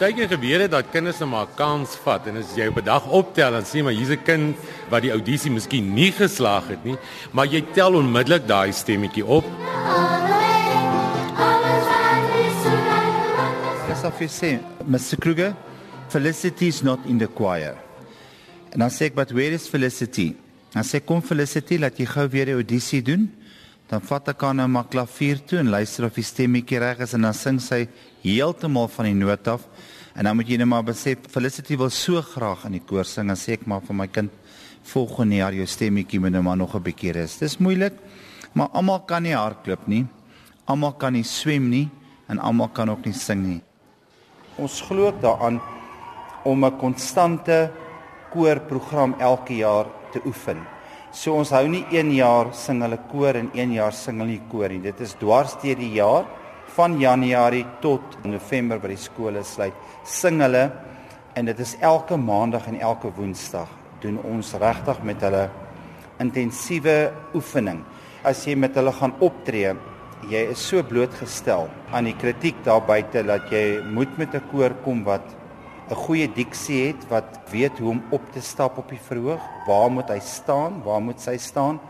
Baie 0.00 0.14
keer 0.16 0.28
gebeur 0.30 0.62
dit 0.62 0.70
dat 0.72 0.90
kinders 0.92 1.18
net 1.20 1.28
maar 1.28 1.46
'n 1.46 1.56
kans 1.56 1.96
vat 2.04 2.26
en 2.26 2.36
as 2.36 2.54
jy 2.56 2.68
op 2.68 2.78
'n 2.78 2.84
dag 2.84 3.04
optel 3.08 3.54
en 3.54 3.64
sien 3.64 3.84
maar 3.84 3.92
hier's 3.92 4.10
'n 4.10 4.22
kind 4.24 4.56
wat 4.88 5.02
die 5.02 5.10
audisie 5.10 5.50
miskien 5.50 5.94
nie 5.94 6.12
geslaag 6.12 6.68
het 6.68 6.84
nie, 6.84 6.96
maar 7.32 7.46
jy 7.46 7.62
tel 7.74 7.94
onmiddellik 7.94 8.46
daai 8.46 8.72
stemmetjie 8.72 9.24
op. 9.24 9.44
Dis 13.88 14.04
of 14.04 14.18
jy 14.20 14.28
sê, 14.28 14.60
Mr. 14.86 15.18
Kruger, 15.18 15.54
Felicity 16.08 16.66
is 16.66 16.82
not 16.82 16.98
in 17.06 17.18
the 17.18 17.28
choir. 17.34 17.76
En 18.72 18.78
dan 18.78 18.90
sê 18.90 19.06
ek, 19.06 19.14
"But 19.14 19.32
where 19.32 19.54
is 19.54 19.68
Felicity?" 19.68 20.34
Dan 20.72 20.84
sê 20.84 21.04
kom 21.04 21.22
Felicity, 21.22 21.78
laat 21.78 21.98
jy 21.98 22.06
gou 22.06 22.28
weer 22.28 22.46
die 22.46 22.54
audisie 22.54 23.02
doen. 23.02 23.30
Dan 23.88 24.00
vat 24.00 24.28
ek 24.28 24.40
haar 24.40 24.54
nou 24.54 24.68
maar 24.68 24.88
klavier 24.88 25.44
toe 25.44 25.58
en 25.58 25.68
luister 25.68 26.04
of 26.04 26.14
die 26.14 26.24
stemmetjie 26.24 26.78
reg 26.78 26.98
is 27.00 27.12
en 27.14 27.22
dan 27.22 27.34
sing 27.34 27.60
sy 27.60 27.88
heeltemal 28.22 28.88
van 28.88 29.04
die 29.04 29.14
noot 29.14 29.48
af. 29.48 29.66
En 30.14 30.24
dan 30.24 30.36
moet 30.36 30.48
jy 30.48 30.58
net 30.60 30.68
maar 30.68 30.84
besef 30.84 31.18
Felicity 31.32 31.76
wil 31.76 31.90
so 31.90 32.20
graag 32.22 32.66
in 32.68 32.76
die 32.76 32.84
koor 32.84 33.04
sing 33.08 33.30
en 33.32 33.38
sê 33.38 33.56
ek 33.56 33.66
maar 33.66 33.80
vir 33.86 33.96
my 33.96 34.08
kind 34.12 34.30
volgende 34.92 35.38
jaar 35.38 35.54
jou 35.56 35.66
stemmetjie 35.66 36.20
moet 36.20 36.34
nou 36.34 36.42
maar 36.42 36.56
nog 36.56 36.74
'n 36.74 36.82
bietjie 36.82 37.12
rus. 37.12 37.38
Dis 37.38 37.58
moeilik, 37.58 37.94
maar 38.52 38.68
almal 38.72 39.00
kan 39.00 39.22
nie 39.22 39.34
hardloop 39.34 39.86
nie. 39.86 40.06
Almal 40.66 40.92
kan 40.92 41.12
nie 41.12 41.24
swem 41.24 41.70
nie 41.70 41.88
en 42.28 42.38
almal 42.38 42.68
kan 42.68 42.90
ook 42.90 43.04
nie 43.04 43.14
sing 43.14 43.42
nie. 43.46 43.60
Ons 44.56 44.80
glo 44.80 45.12
daaraan 45.20 45.60
om 46.44 46.64
'n 46.64 46.78
konstante 46.78 47.70
koorprogram 48.30 49.14
elke 49.18 49.56
jaar 49.56 49.86
te 50.12 50.20
oefen. 50.26 50.58
So 51.12 51.34
ons 51.34 51.50
hou 51.50 51.68
nie 51.68 51.84
een 51.90 52.14
jaar 52.14 52.54
sing 52.54 52.80
hulle 52.82 52.98
koor 53.10 53.34
en 53.34 53.50
een 53.54 53.72
jaar 53.72 53.92
sing 53.92 54.18
hulle 54.18 54.30
nie 54.30 54.42
koor 54.50 54.68
nie. 54.68 54.80
Dit 54.80 55.00
is 55.00 55.14
dwars 55.14 55.56
deur 55.62 55.76
die 55.76 55.92
jaar 55.92 56.24
van 56.76 56.96
Januarie 57.00 57.64
tot 57.82 58.16
November 58.24 58.80
by 58.80 58.94
die 58.94 59.00
skole 59.00 59.42
sluit. 59.44 59.76
Sing 60.08 60.40
hulle 60.40 60.64
en 61.36 61.48
dit 61.48 61.58
is 61.60 61.74
elke 61.84 62.16
maandag 62.16 62.68
en 62.70 62.78
elke 62.80 63.10
woensdag 63.16 63.68
doen 64.02 64.18
ons 64.26 64.54
regtig 64.60 65.02
met 65.06 65.20
hulle 65.22 65.46
intensiewe 66.22 67.12
oefening. 67.36 67.82
As 68.24 68.46
jy 68.46 68.56
met 68.56 68.76
hulle 68.78 68.92
gaan 68.96 69.14
optree, 69.20 69.74
jy 70.30 70.42
is 70.54 70.62
so 70.62 70.82
blootgestel 70.86 71.68
aan 71.92 72.08
die 72.08 72.16
kritiek 72.16 72.58
daar 72.64 72.82
buite 72.86 73.24
dat 73.26 73.52
jy 73.52 73.82
moet 73.92 74.16
met 74.18 74.34
'n 74.34 74.48
koor 74.50 74.72
kom 74.84 75.04
wat 75.04 75.26
'n 75.90 75.94
goeie 75.94 76.28
diksie 76.28 76.86
het, 76.88 77.08
wat 77.10 77.40
weet 77.50 77.78
hoe 77.78 77.90
om 77.90 78.02
op 78.10 78.22
te 78.32 78.40
stap 78.40 78.78
op 78.78 78.88
die 78.88 79.02
verhoog, 79.08 79.42
waar 79.66 79.90
moet 79.90 80.08
hy 80.08 80.20
staan, 80.20 80.82
waar 80.84 81.02
moet 81.02 81.20
sy 81.20 81.36
staan 81.36 81.80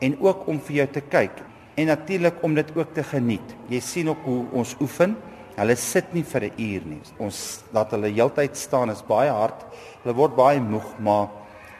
en 0.00 0.16
ook 0.20 0.48
om 0.48 0.60
vir 0.60 0.76
jou 0.76 0.86
te 0.86 1.00
kyk 1.00 1.55
en 1.76 1.86
natuurlik 1.86 2.42
om 2.42 2.54
dit 2.56 2.70
ook 2.74 2.94
te 2.94 3.04
geniet. 3.04 3.54
Jy 3.68 3.80
sien 3.84 4.08
ook 4.08 4.24
hoe 4.24 4.44
ons 4.56 4.74
oefen. 4.80 5.16
Hulle 5.56 5.76
sit 5.76 6.12
nie 6.12 6.24
vir 6.24 6.44
'n 6.44 6.52
uur 6.56 6.82
nie. 6.84 7.00
Ons 7.18 7.62
laat 7.72 7.90
hulle 7.90 8.08
heeltyd 8.12 8.56
staan. 8.56 8.90
Is 8.90 9.02
baie 9.02 9.30
hard. 9.30 9.64
Hulle 10.02 10.14
word 10.14 10.36
baie 10.36 10.60
moeg, 10.60 10.98
maar 10.98 11.28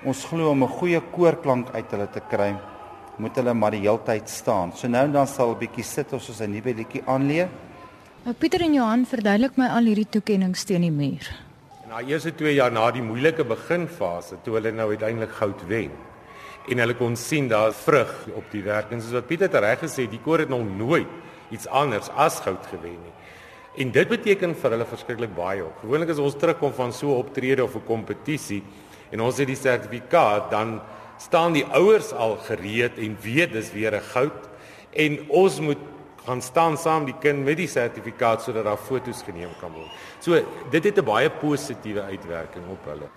ons 0.05 0.25
glo 0.25 0.51
om 0.51 0.63
'n 0.63 0.69
goeie 0.69 1.01
koorklank 1.01 1.75
uit 1.75 1.91
hulle 1.91 2.09
te 2.13 2.21
kry, 2.31 2.57
moet 3.19 3.37
hulle 3.37 3.55
maar 3.55 3.71
die 3.71 3.81
heeltyd 3.81 4.29
staan. 4.29 4.73
So 4.75 4.89
nou 4.89 5.05
en 5.05 5.13
dan 5.13 5.27
sal 5.27 5.51
'n 5.51 5.59
bietjie 5.59 5.85
sit 5.85 6.13
of 6.13 6.29
ons 6.29 6.41
'n 6.41 6.51
nuwe 6.51 6.75
liedjie 6.75 7.03
aanleer. 7.07 7.49
Nou 8.25 8.35
Pieter 8.35 8.61
en 8.61 8.75
Johan 8.75 9.07
verduidelik 9.07 9.57
my 9.57 9.67
al 9.67 9.85
hierdie 9.85 10.09
toekenninge 10.11 10.65
teen 10.65 10.81
die 10.81 10.91
muur. 10.91 11.31
En 11.85 11.89
na 11.89 12.01
eerste 12.01 12.35
2 12.35 12.55
jaar 12.55 12.73
na 12.73 12.91
die 12.91 13.03
moeilike 13.03 13.45
beginfase 13.45 14.37
toe 14.43 14.55
hulle 14.55 14.73
nou 14.73 14.91
uiteindelik 14.91 15.31
goud 15.31 15.67
wen 15.69 15.91
en 16.69 16.79
hulle 16.79 16.95
kon 16.95 17.17
sien 17.17 17.49
daar 17.49 17.73
vrug 17.73 18.13
op 18.35 18.51
die 18.51 18.63
werk 18.63 18.91
en 18.91 19.01
soos 19.01 19.13
wat 19.13 19.27
Pieter 19.27 19.61
reg 19.63 19.81
gesê 19.85 20.09
die 20.11 20.21
koor 20.23 20.43
het 20.43 20.49
nog 20.49 20.67
nooit 20.67 21.09
iets 21.55 21.69
anders 21.69 22.09
as 22.17 22.41
goud 22.41 22.67
gewen 22.71 22.99
nie. 23.03 23.15
En 23.77 23.93
dit 23.93 24.09
beteken 24.09 24.55
vir 24.57 24.73
hulle 24.73 24.89
verskriklik 24.89 25.35
baie 25.37 25.65
op. 25.65 25.79
Gewoonlik 25.83 26.11
as 26.15 26.23
ons 26.23 26.37
terugkom 26.41 26.73
van 26.73 26.93
so 26.93 27.13
'n 27.13 27.23
optrede 27.23 27.65
of 27.65 27.77
'n 27.77 27.85
kompetisie 27.85 28.63
en 29.11 29.21
ons 29.21 29.39
het 29.39 29.47
die 29.47 29.57
sertifikaat, 29.57 30.51
dan 30.51 30.81
staan 31.19 31.53
die 31.53 31.65
ouers 31.65 32.13
al 32.13 32.37
gereed 32.37 32.99
en 32.99 33.17
weet 33.21 33.53
dis 33.53 33.73
weer 33.73 33.95
'n 33.95 34.03
goud 34.13 34.49
en 34.93 35.19
ons 35.29 35.61
moet 35.61 35.79
gaan 36.27 36.43
staan 36.43 36.77
saam 36.77 37.05
die 37.05 37.15
kind 37.21 37.45
met 37.45 37.57
die 37.57 37.69
sertifikaat 37.69 38.43
sodat 38.43 38.65
daar 38.65 38.81
foto's 38.81 39.23
geneem 39.23 39.51
kan 39.61 39.73
word. 39.73 39.91
So 40.21 40.43
dit 40.71 40.85
het 40.85 40.99
'n 40.99 41.05
baie 41.05 41.31
positiewe 41.31 42.03
uitwerking 42.03 42.65
op 42.71 42.85
hulle. 42.85 43.09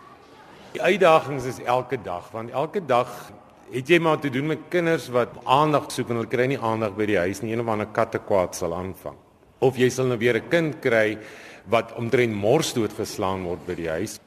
Die 0.71 0.81
uitdagings 0.81 1.45
is 1.45 1.59
elke 1.59 1.97
dag 2.01 2.31
want 2.31 2.51
elke 2.51 2.85
dag 2.85 3.31
het 3.71 3.89
jy 3.89 3.99
maar 4.01 4.19
te 4.19 4.29
doen 4.33 4.47
met 4.47 4.69
kinders 4.69 5.09
wat 5.13 5.35
aandag 5.45 5.91
soek 5.93 6.09
en 6.09 6.21
hulle 6.21 6.31
kry 6.31 6.47
nie 6.49 6.59
aandag 6.59 6.95
by 6.97 7.05
die 7.05 7.19
huis 7.21 7.41
nie, 7.43 7.53
een 7.53 7.61
of 7.61 7.69
ander 7.69 7.89
kattekwaad 7.93 8.57
sal 8.57 8.73
aanvang. 8.73 9.17
Of 9.61 9.77
jy 9.77 9.89
sal 9.89 10.07
nou 10.07 10.17
weer 10.17 10.37
'n 10.37 10.49
kind 10.49 10.81
kry 10.81 11.17
wat 11.67 11.93
omtrent 11.97 12.33
mors 12.33 12.73
dood 12.73 12.93
geslaan 12.93 13.43
word 13.43 13.65
by 13.67 13.75
die 13.75 13.89
huis. 13.89 14.19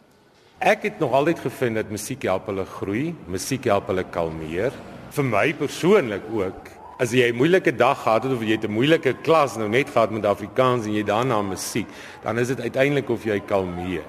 Ek 0.61 0.83
het 0.83 1.01
nog 1.01 1.13
altyd 1.13 1.39
gevind 1.39 1.75
dat 1.75 1.91
musiek 1.91 2.23
help 2.23 2.47
hulle 2.47 2.65
groei, 2.65 3.15
musiek 3.27 3.65
help 3.65 3.87
hulle 3.87 4.05
kalmeer. 4.05 4.73
Vir 5.11 5.25
my 5.25 5.53
persoonlik 5.53 6.23
ook. 6.31 6.69
As 7.01 7.11
jy 7.11 7.33
'n 7.33 7.37
moeilike 7.37 7.73
dag 7.77 8.03
gehad 8.03 8.23
het 8.25 8.33
of 8.33 8.43
jy 8.43 8.59
'n 8.63 8.71
moeilike 8.71 9.15
klas 9.23 9.57
nou 9.57 9.69
net 9.69 9.91
gehad 9.91 10.11
met 10.11 10.25
Afrikaans 10.25 10.87
en 10.87 10.95
jy 10.95 11.03
daarna 11.03 11.43
musiek, 11.43 11.89
dan 12.23 12.39
is 12.39 12.49
dit 12.49 12.61
uiteindelik 12.61 13.11
of 13.11 13.25
jy 13.25 13.41
kalmeer 13.41 14.05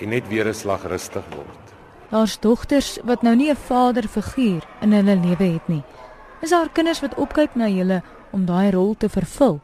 en 0.00 0.08
net 0.08 0.28
weer 0.28 0.46
'n 0.46 0.54
slag 0.54 0.84
rustig 0.84 1.24
word. 1.30 1.75
Daar's 2.10 2.38
dogters 2.40 2.98
wat 3.04 3.22
nou 3.22 3.34
nie 3.36 3.50
'n 3.50 3.56
vaderfiguur 3.56 4.62
in 4.80 4.92
hulle 4.92 5.16
lewe 5.16 5.52
het 5.52 5.68
nie. 5.68 5.82
Is 6.40 6.50
daar 6.50 6.68
kinders 6.68 7.00
wat 7.00 7.14
opkyk 7.14 7.54
na 7.54 7.68
julle 7.68 8.02
om 8.30 8.44
daai 8.44 8.70
rol 8.70 8.94
te 8.98 9.08
vervul? 9.08 9.60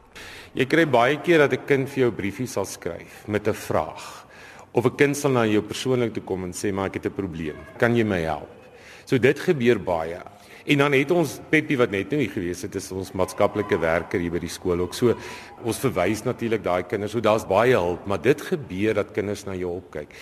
Jy 0.53 0.65
kry 0.65 0.85
baie 0.89 1.17
keer 1.21 1.37
dat 1.37 1.53
'n 1.53 1.65
kind 1.65 1.89
vir 1.89 1.99
jou 1.99 2.11
briefie 2.11 2.47
sal 2.47 2.65
skryf 2.65 3.27
met 3.27 3.47
'n 3.47 3.53
vraag. 3.53 4.25
Of 4.71 4.85
'n 4.85 4.95
kind 4.95 5.17
sal 5.17 5.31
na 5.31 5.45
jou 5.45 5.61
persoonlik 5.61 6.13
toe 6.13 6.23
kom 6.23 6.43
en 6.43 6.51
sê 6.51 6.73
maar 6.73 6.85
ek 6.85 6.93
het 6.93 7.05
'n 7.05 7.15
probleem. 7.15 7.55
Kan 7.77 7.95
jy 7.95 8.03
my 8.03 8.19
help? 8.19 8.49
So 9.05 9.17
dit 9.17 9.39
gebeur 9.39 9.79
baie. 9.79 10.19
En 10.65 10.77
dan 10.77 10.93
het 10.93 11.11
ons 11.11 11.39
Peppie 11.49 11.77
wat 11.77 11.91
net 11.91 12.09
nou 12.11 12.21
hier 12.21 12.31
gewees 12.31 12.61
het, 12.61 12.75
is 12.75 12.91
ons 12.91 13.11
maatskaplike 13.11 13.79
werker 13.79 14.19
hier 14.19 14.31
by 14.31 14.39
die 14.39 14.49
skool 14.49 14.79
ook. 14.79 14.93
So 14.93 15.15
ons 15.63 15.79
verwys 15.79 16.23
natuurlik 16.23 16.63
daai 16.63 16.83
kinders. 16.83 17.11
So 17.11 17.19
daar's 17.19 17.47
baie 17.47 17.75
hulp, 17.75 18.05
maar 18.05 18.21
dit 18.21 18.41
gebeur 18.41 18.93
dat 18.93 19.11
kinders 19.11 19.45
na 19.45 19.55
jou 19.55 19.75
opkyk. 19.75 20.15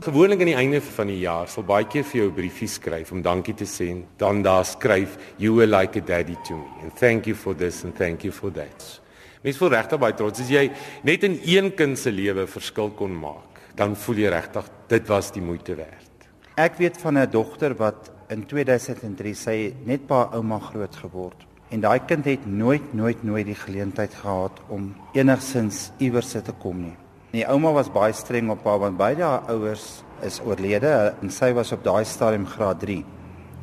Gewoonlik 0.00 0.40
aan 0.40 0.48
die 0.48 0.56
einde 0.56 0.78
van 0.80 1.10
die 1.12 1.18
jaar 1.20 1.50
sal 1.52 1.66
baie 1.68 1.84
keer 1.84 2.04
vir 2.08 2.16
jou 2.22 2.28
'n 2.30 2.34
briefie 2.34 2.68
skryf 2.68 3.12
om 3.12 3.20
dankie 3.22 3.54
te 3.54 3.64
sê. 3.64 3.90
en 3.90 4.06
Dan 4.16 4.42
daar 4.42 4.64
skryf 4.64 5.18
you 5.36 5.54
were 5.54 5.66
like 5.66 5.98
a 5.98 6.00
daddy 6.00 6.36
to 6.48 6.54
me 6.54 6.82
and 6.82 6.96
thank 6.96 7.26
you 7.26 7.36
for 7.36 7.54
this 7.54 7.84
and 7.84 7.94
thank 7.94 8.22
you 8.22 8.32
for 8.32 8.50
that. 8.50 9.00
Mens 9.42 9.56
voel 9.56 9.68
regtig 9.68 10.00
baie 10.00 10.14
trots 10.14 10.40
as 10.40 10.48
jy 10.48 10.70
net 11.04 11.22
in 11.24 11.40
een 11.44 11.74
kind 11.74 11.98
se 11.98 12.10
lewe 12.10 12.46
verskil 12.46 12.90
kon 12.90 13.20
maak. 13.20 13.60
Dan 13.76 13.94
voel 13.94 14.16
jy 14.16 14.28
regtig 14.28 14.64
dit 14.88 15.08
was 15.08 15.30
die 15.30 15.42
moeite 15.42 15.74
werd. 15.74 16.10
Ek 16.56 16.78
weet 16.78 16.96
van 16.96 17.18
'n 17.18 17.30
dogter 17.30 17.74
wat 17.74 18.10
in 18.30 18.46
2003 18.46 19.34
sy 19.34 19.74
net 19.84 20.00
haar 20.08 20.34
ouma 20.34 20.58
groot 20.58 20.96
geword. 20.96 21.46
En 21.68 21.80
daai 21.80 22.00
kind 22.06 22.24
het 22.24 22.46
nooit 22.46 22.94
nooit 22.94 23.22
nooit 23.22 23.46
die 23.46 23.54
geleentheid 23.54 24.14
gehad 24.14 24.60
om 24.68 24.94
enigsins 25.12 25.90
iewers 25.98 26.32
te 26.32 26.52
kom 26.58 26.80
nie. 26.80 27.01
Die 27.32 27.46
ouma 27.48 27.70
was 27.72 27.88
baie 27.88 28.12
streng 28.12 28.50
op 28.52 28.66
haar 28.68 28.82
want 28.82 28.98
beide 29.00 29.24
haar 29.24 29.46
ouers 29.48 30.02
is 30.20 30.36
oorlede 30.44 31.14
en 31.24 31.30
sy 31.32 31.48
was 31.56 31.70
op 31.72 31.80
daai 31.84 32.04
stadium 32.04 32.44
graad 32.44 32.82
3. 32.84 32.98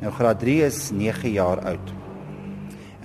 Nou 0.00 0.10
graad 0.16 0.40
3 0.42 0.56
is 0.66 0.88
9 0.90 1.30
jaar 1.36 1.62
oud. 1.70 1.92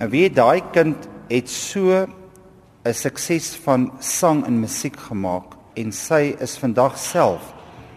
En 0.02 0.10
wie 0.10 0.26
daai 0.26 0.64
kind 0.74 1.06
het 1.30 1.48
so 1.48 2.02
'n 2.02 2.94
sukses 2.94 3.54
van 3.62 3.92
sang 4.00 4.44
en 4.46 4.60
musiek 4.60 4.96
gemaak 4.96 5.54
en 5.76 5.92
sy 5.92 6.34
is 6.40 6.58
vandag 6.58 6.98
self 6.98 7.54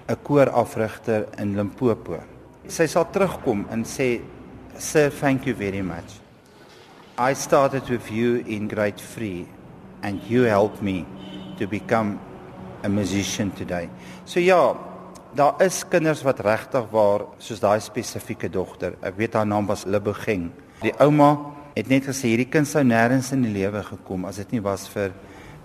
'n 0.08 0.18
koorafrigter 0.24 1.26
in 1.38 1.56
Limpopo. 1.56 2.22
Sy 2.68 2.86
sal 2.86 3.10
terugkom 3.10 3.66
en 3.72 3.84
sê 3.84 4.22
Sir, 4.78 5.10
thank 5.10 5.46
you 5.46 5.56
very 5.56 5.82
much. 5.82 6.22
I 7.18 7.34
started 7.34 7.90
with 7.90 8.10
you 8.12 8.44
in 8.46 8.70
grade 8.70 9.02
3 9.16 9.48
and 10.04 10.22
you 10.30 10.44
helped 10.44 10.82
me 10.82 11.06
to 11.58 11.68
become 11.68 12.20
a 12.84 12.90
musician 12.90 13.52
today. 13.54 13.90
So 14.26 14.40
ja, 14.40 14.76
daar 15.36 15.62
is 15.62 15.84
kinders 15.90 16.24
wat 16.26 16.40
regtig 16.40 16.90
waar 16.92 17.26
soos 17.38 17.62
daai 17.62 17.80
spesifieke 17.82 18.50
dogter. 18.50 18.98
Ek 19.02 19.18
weet 19.18 19.38
haar 19.38 19.48
naam 19.48 19.68
was 19.70 19.86
Libogeng. 19.86 20.50
Die 20.82 20.94
ouma 21.00 21.36
het 21.76 21.90
net 21.92 22.10
gesê 22.10 22.34
hierdie 22.34 22.50
kind 22.50 22.68
sou 22.68 22.84
nêrens 22.84 23.32
in 23.36 23.46
die 23.46 23.54
lewe 23.54 23.84
gekom 23.84 24.26
as 24.26 24.42
dit 24.42 24.58
nie 24.58 24.64
was 24.66 24.88
vir 24.94 25.14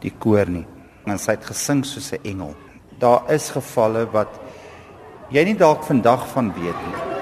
die 0.03 0.13
koor 0.19 0.51
nie. 0.51 0.67
En 1.07 1.19
sy 1.19 1.37
het 1.37 1.45
gesing 1.45 1.85
soos 1.85 2.13
'n 2.13 2.25
engel. 2.25 2.55
Daar 2.99 3.25
is 3.33 3.51
gevalle 3.51 4.07
wat 4.13 4.41
jy 5.31 5.45
nie 5.45 5.57
dalk 5.57 5.83
vandag 5.83 6.29
van 6.29 6.53
weet 6.53 6.81
nie. 6.87 7.14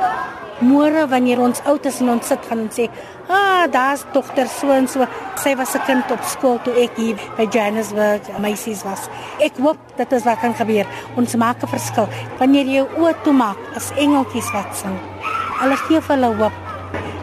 Môre 0.63 1.09
wanneer 1.11 1.41
ons 1.43 1.59
oud 1.67 1.87
is 1.91 1.97
en 2.01 2.13
ons 2.15 2.29
sit 2.31 2.45
gaan 2.49 2.61
ons 2.65 2.77
sê, 2.79 2.89
"Ah, 3.29 3.67
daar's 3.67 4.05
dogter 4.13 4.47
so 4.47 4.71
en 4.71 4.87
so. 4.87 5.07
Sy 5.37 5.57
was 5.57 5.75
'n 5.75 5.83
kind 5.87 6.11
op 6.11 6.23
skool 6.23 6.59
toe 6.63 6.75
ek 6.75 6.97
hier 6.97 7.17
by 7.37 7.47
Johannesburg 7.51 8.23
meisies 8.39 8.85
was." 8.85 9.09
Ek 9.41 9.57
hoop 9.57 9.79
dit 9.97 10.13
is 10.13 10.25
wat 10.25 10.41
kan 10.41 10.55
gebeur. 10.55 10.87
Ons 11.17 11.35
maak 11.35 11.63
'n 11.63 11.67
verskil. 11.67 12.09
Wanneer 12.39 12.67
jy 12.67 12.75
jou 12.75 12.89
oë 12.99 13.15
toemaak, 13.25 13.59
is 13.77 13.91
engeltjies 13.97 14.53
wat 14.53 14.77
sing. 14.77 14.99
Hulle 15.61 15.77
gee 15.77 16.01
vir 16.01 16.17
hulle 16.17 16.37
hoop. 16.37 16.53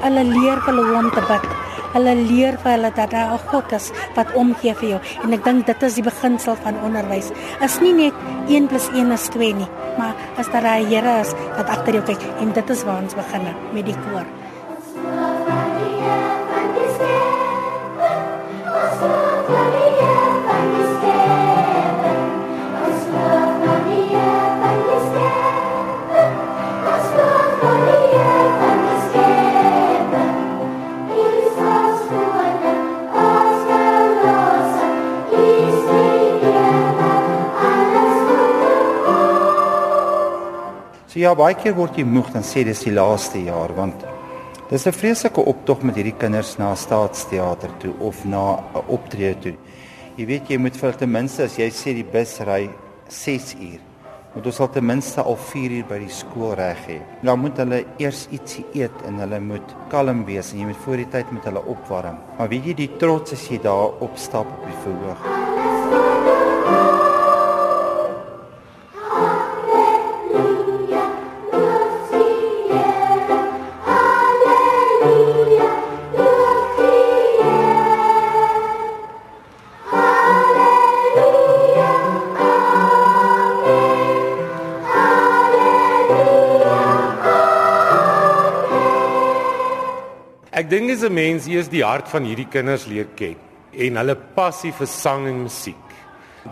Hulle 0.02 0.23
leer 0.23 0.58
vir 0.62 0.73
hulle 0.73 0.88
hoe 0.88 0.97
om 0.97 1.12
te 1.12 1.21
bid. 1.21 1.68
Hulle 1.93 2.15
leer 2.15 2.58
vir 2.63 2.71
hulle 2.71 2.91
dat 2.95 3.12
daar 3.12 3.34
'n 3.34 3.47
God 3.52 3.71
is 3.71 3.91
wat 4.15 4.34
omgee 4.34 4.73
vir 4.75 4.89
jou. 4.89 4.99
En 5.23 5.34
ek 5.34 5.43
dink 5.43 5.65
dit 5.65 5.84
is 5.84 5.93
die 5.95 6.04
beginsel 6.04 6.56
van 6.56 6.75
onderwys. 6.84 7.32
Is 7.62 7.80
nie 7.82 7.93
net 7.93 8.13
1 8.47 8.67
+ 8.67 8.89
1 8.93 9.12
is 9.12 9.30
2 9.30 9.54
nie, 9.54 9.69
maar 9.97 10.13
as 10.38 10.47
daar 10.47 10.63
'n 10.63 10.86
Here 10.89 11.19
is 11.19 11.34
wat 11.58 11.69
agter 11.69 11.93
jou 11.93 12.04
kyk 12.04 12.21
en 12.39 12.52
dit 12.52 12.69
is 12.69 12.84
waar 12.84 13.02
ons 13.02 13.15
begin 13.15 13.41
met 13.73 13.86
die 13.86 13.95
koor. 13.95 14.38
Ja, 41.19 41.34
baie 41.36 41.55
keer 41.58 41.73
word 41.75 41.97
jy 41.99 42.05
moeg 42.08 42.29
dan 42.32 42.45
sê 42.47 42.62
dis 42.63 42.86
die 42.86 42.93
laaste 42.95 43.41
jaar 43.43 43.73
want 43.75 44.05
dis 44.69 44.86
'n 44.88 44.95
vreeslike 44.95 45.41
optog 45.51 45.82
met 45.84 45.97
hierdie 45.99 46.15
kinders 46.15 46.58
na 46.58 46.75
staatsteater 46.75 47.71
toe 47.82 47.93
of 47.99 48.23
na 48.25 48.55
'n 48.55 48.84
optrede 48.88 49.39
toe. 49.41 49.55
Jy 50.15 50.25
weet 50.25 50.49
jy 50.49 50.58
moet 50.58 50.77
vir 50.77 50.93
ten 50.93 51.12
minste 51.12 51.43
as 51.43 51.58
jy 51.58 51.69
sê 51.71 51.93
die 51.93 52.12
bus 52.13 52.39
ry 52.39 52.69
6 53.10 53.55
uur, 53.60 53.79
moet 54.36 54.45
ons 54.45 54.60
al 54.60 54.69
ten 54.69 54.86
minste 54.86 55.21
al 55.21 55.36
4 55.36 55.71
uur 55.71 55.86
by 55.89 55.99
die 55.99 56.15
skool 56.21 56.55
reg 56.55 56.88
hê. 56.88 57.01
Dan 57.21 57.39
moet 57.39 57.58
hulle 57.58 57.86
eers 57.97 58.27
ietsie 58.32 58.65
eet 58.73 59.01
en 59.05 59.19
hulle 59.19 59.39
moet 59.39 59.75
kalm 59.89 60.25
wees 60.25 60.53
en 60.53 60.60
jy 60.60 60.65
moet 60.65 60.84
voor 60.86 60.97
die 60.97 61.12
tyd 61.12 61.32
met 61.32 61.43
hulle 61.43 61.65
opwarm. 61.65 62.17
Maar 62.38 62.49
weet 62.49 62.65
jy 62.65 62.73
die 62.73 62.97
trots 62.97 63.34
as 63.34 63.49
jy 63.49 63.58
daar 63.58 63.91
opstap 63.99 64.47
op 64.47 64.65
die 64.65 64.79
verhoog. 64.84 67.08
Ek 90.59 90.67
dink 90.67 90.91
as 90.91 91.03
'n 91.07 91.13
mens 91.13 91.47
eers 91.47 91.69
die 91.71 91.85
hart 91.85 92.09
van 92.11 92.25
hierdie 92.27 92.49
kinders 92.51 92.83
leer 92.85 93.07
ken 93.15 93.37
en 93.71 93.95
hulle 93.95 94.15
passie 94.35 94.73
vir 94.75 94.87
sang 94.87 95.27
en 95.27 95.43
musiek, 95.43 95.87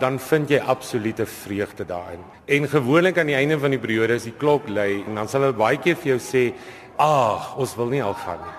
dan 0.00 0.18
vind 0.18 0.48
jy 0.48 0.60
absolute 0.60 1.26
vreugde 1.26 1.84
daarin. 1.84 2.22
En 2.46 2.68
gewoonlik 2.68 3.18
aan 3.18 3.26
die 3.26 3.36
einde 3.36 3.58
van 3.58 3.70
die 3.70 3.78
periode 3.78 4.14
as 4.14 4.24
die 4.24 4.38
klok 4.38 4.68
lui 4.68 5.04
en 5.04 5.14
dan 5.14 5.28
sal 5.28 5.42
hulle 5.42 5.52
baie 5.52 5.76
keer 5.76 5.96
vir 5.96 6.16
jou 6.16 6.18
sê, 6.18 6.54
"Ag, 6.98 7.58
ons 7.58 7.76
wil 7.76 7.88
nie 7.88 8.02
al 8.02 8.14
gaan 8.14 8.38
nie." 8.38 8.54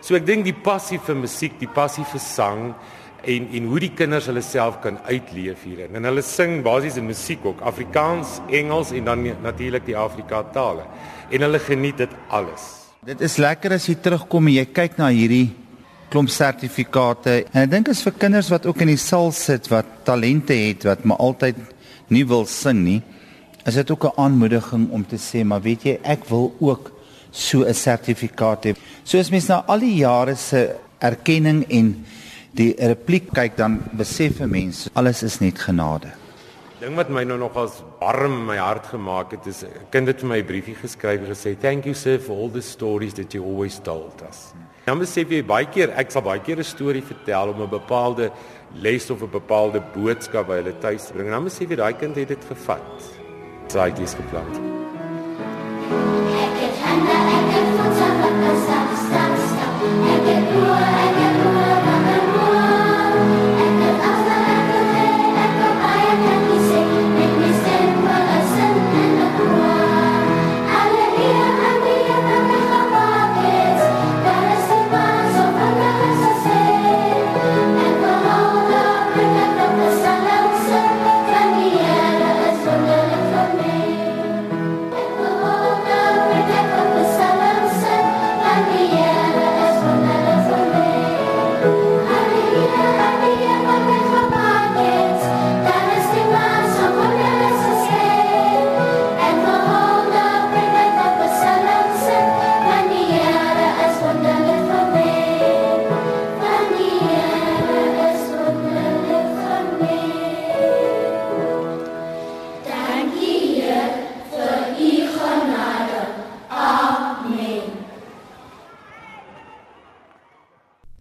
So 0.00 0.16
ek 0.16 0.26
dink 0.26 0.44
die 0.44 0.52
passie 0.62 0.98
vir 0.98 1.14
musiek, 1.14 1.58
die 1.60 1.68
passie 1.68 2.04
vir 2.04 2.20
sang 2.20 2.74
en 3.22 3.48
en 3.52 3.68
hoe 3.68 3.80
die 3.80 3.94
kinders 3.94 4.26
hulle 4.26 4.42
self 4.42 4.80
kan 4.80 4.98
uitleef 5.06 5.62
hierin. 5.62 5.94
En 5.94 6.04
hulle 6.04 6.22
sing 6.22 6.62
basies 6.62 6.96
in 6.96 7.06
musiek 7.06 7.44
ook 7.44 7.60
Afrikaans, 7.60 8.40
Engels 8.50 8.90
en 8.90 9.04
dan 9.04 9.42
natuurlik 9.42 9.86
die 9.86 9.96
Afrika 9.96 10.42
tale. 10.42 10.82
En 11.30 11.40
hulle 11.40 11.58
geniet 11.58 11.98
dit 11.98 12.10
alles. 12.30 12.87
Dit 13.08 13.22
is 13.24 13.38
lekker 13.40 13.72
as 13.72 13.86
jy 13.88 13.94
terugkom 14.04 14.50
en 14.50 14.52
jy 14.58 14.66
kyk 14.68 14.98
na 15.00 15.06
hierdie 15.08 15.46
klomp 16.12 16.28
sertifikate. 16.28 17.38
En 17.54 17.62
ek 17.62 17.70
dink 17.72 17.88
is 17.88 18.02
vir 18.04 18.12
kinders 18.20 18.50
wat 18.52 18.66
ook 18.68 18.82
in 18.84 18.90
die 18.92 19.00
saal 19.00 19.30
sit 19.32 19.70
wat 19.72 20.02
talente 20.04 20.52
het 20.52 20.84
wat 20.84 21.06
maar 21.08 21.22
altyd 21.24 21.56
nie 22.12 22.26
wil 22.28 22.44
sing 22.44 22.82
nie, 22.84 22.98
is 23.64 23.80
dit 23.80 23.90
ook 23.90 24.04
'n 24.04 24.20
aanmoediging 24.20 24.90
om 24.92 25.06
te 25.08 25.16
sê, 25.16 25.40
maar 25.40 25.64
weet 25.64 25.88
jy, 25.88 25.98
ek 26.04 26.28
wil 26.28 26.52
ook 26.60 26.92
so 27.32 27.64
'n 27.64 27.72
sertifikaat 27.72 28.64
hê. 28.66 28.76
So 29.04 29.18
as 29.18 29.30
mens 29.30 29.48
na 29.48 29.64
al 29.66 29.80
die 29.80 29.96
jare 30.04 30.36
se 30.36 30.76
erkenning 31.00 31.64
en 31.70 32.04
die 32.52 32.74
repliek 32.76 33.32
kyk 33.32 33.56
dan 33.56 33.80
besef 33.96 34.40
'n 34.40 34.50
mens 34.50 34.88
alles 34.92 35.22
is 35.22 35.40
net 35.40 35.58
genade. 35.58 36.17
Ding 36.78 36.94
wat 36.94 37.08
my 37.10 37.24
nou 37.26 37.34
nogals 37.40 37.80
warm 37.98 38.36
in 38.36 38.44
my 38.46 38.56
hart 38.60 38.84
gemaak 38.92 39.32
het 39.34 39.46
is 39.50 39.64
'n 39.64 39.90
kind 39.90 40.06
het 40.06 40.20
vir 40.20 40.28
my 40.28 40.38
'n 40.38 40.46
briefie 40.46 40.76
geskryf 40.76 41.20
en 41.20 41.34
gesê 41.34 41.58
thank 41.58 41.84
you 41.84 41.94
sir 41.94 42.18
for 42.20 42.36
all 42.36 42.48
the 42.48 42.60
stories 42.60 43.14
that 43.14 43.32
you 43.32 43.44
always 43.44 43.80
told 43.82 44.22
us. 44.28 44.52
Dan 44.86 44.98
besef 44.98 45.28
jy 45.28 45.42
baie 45.42 45.66
keer 45.66 45.90
ek 45.90 46.10
sal 46.10 46.22
baie 46.22 46.38
keer 46.38 46.58
'n 46.58 46.64
storie 46.64 47.02
vertel 47.02 47.48
om 47.48 47.62
'n 47.62 47.68
bepaalde 47.68 48.30
les 48.74 49.10
of 49.10 49.22
'n 49.22 49.30
bepaalde 49.30 49.82
boodskap 49.92 50.46
by 50.46 50.62
hulle 50.62 50.78
tuis 50.78 51.06
te 51.06 51.12
bring. 51.12 51.26
En 51.26 51.32
dan 51.32 51.44
besef 51.44 51.68
jy 51.68 51.76
daai 51.76 51.94
kind 51.94 52.14
het 52.16 52.28
dit 52.28 52.44
gevat. 52.44 53.18
Saadjies 53.66 54.14
geplant. 54.14 54.56
Ek 54.56 56.22
het 56.22 56.27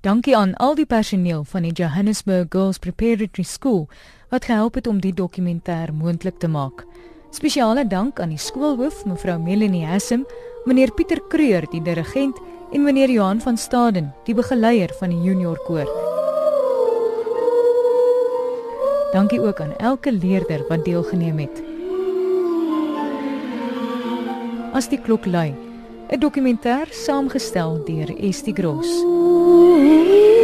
Dankie 0.08 0.38
aan 0.38 0.54
al 0.56 0.78
die 0.80 0.86
personeel 0.88 1.42
van 1.44 1.66
die 1.68 1.74
Johannesburg 1.76 2.46
Girls 2.54 2.78
Preparatory 2.80 3.44
School 3.44 3.90
wat 4.32 4.46
gehelp 4.48 4.78
het 4.80 4.88
om 4.88 5.02
die 5.04 5.12
dokumentêr 5.12 5.92
moontlik 5.92 6.38
te 6.40 6.48
maak. 6.48 6.86
Spesiale 7.36 7.84
dank 7.88 8.22
aan 8.24 8.32
die 8.32 8.40
skoolhoof, 8.40 9.02
mevrou 9.04 9.36
Melanie 9.40 9.84
Hassem, 9.84 10.24
meneer 10.64 10.94
Pieter 10.96 11.20
Kreur, 11.28 11.68
die 11.74 11.84
dirigent, 11.84 12.40
en 12.72 12.88
meneer 12.88 13.12
Johan 13.12 13.44
van 13.44 13.60
Staden, 13.60 14.14
die 14.24 14.36
begeleier 14.38 14.96
van 15.02 15.12
die 15.12 15.20
junior 15.28 15.60
koor. 15.68 15.92
Dankie 19.12 19.44
ook 19.44 19.60
aan 19.60 19.76
elke 19.76 20.16
leerder 20.16 20.64
wat 20.70 20.88
deelgeneem 20.88 21.44
het. 21.44 21.64
As 24.72 24.88
die 24.88 25.04
klok 25.04 25.28
lui, 25.28 25.52
'n 26.10 26.20
dokumentêr 26.20 26.88
saamgestel 26.92 27.72
deur 27.88 28.10
Estie 28.18 28.54
Gross. 28.54 28.88
Ooh. 29.04 30.37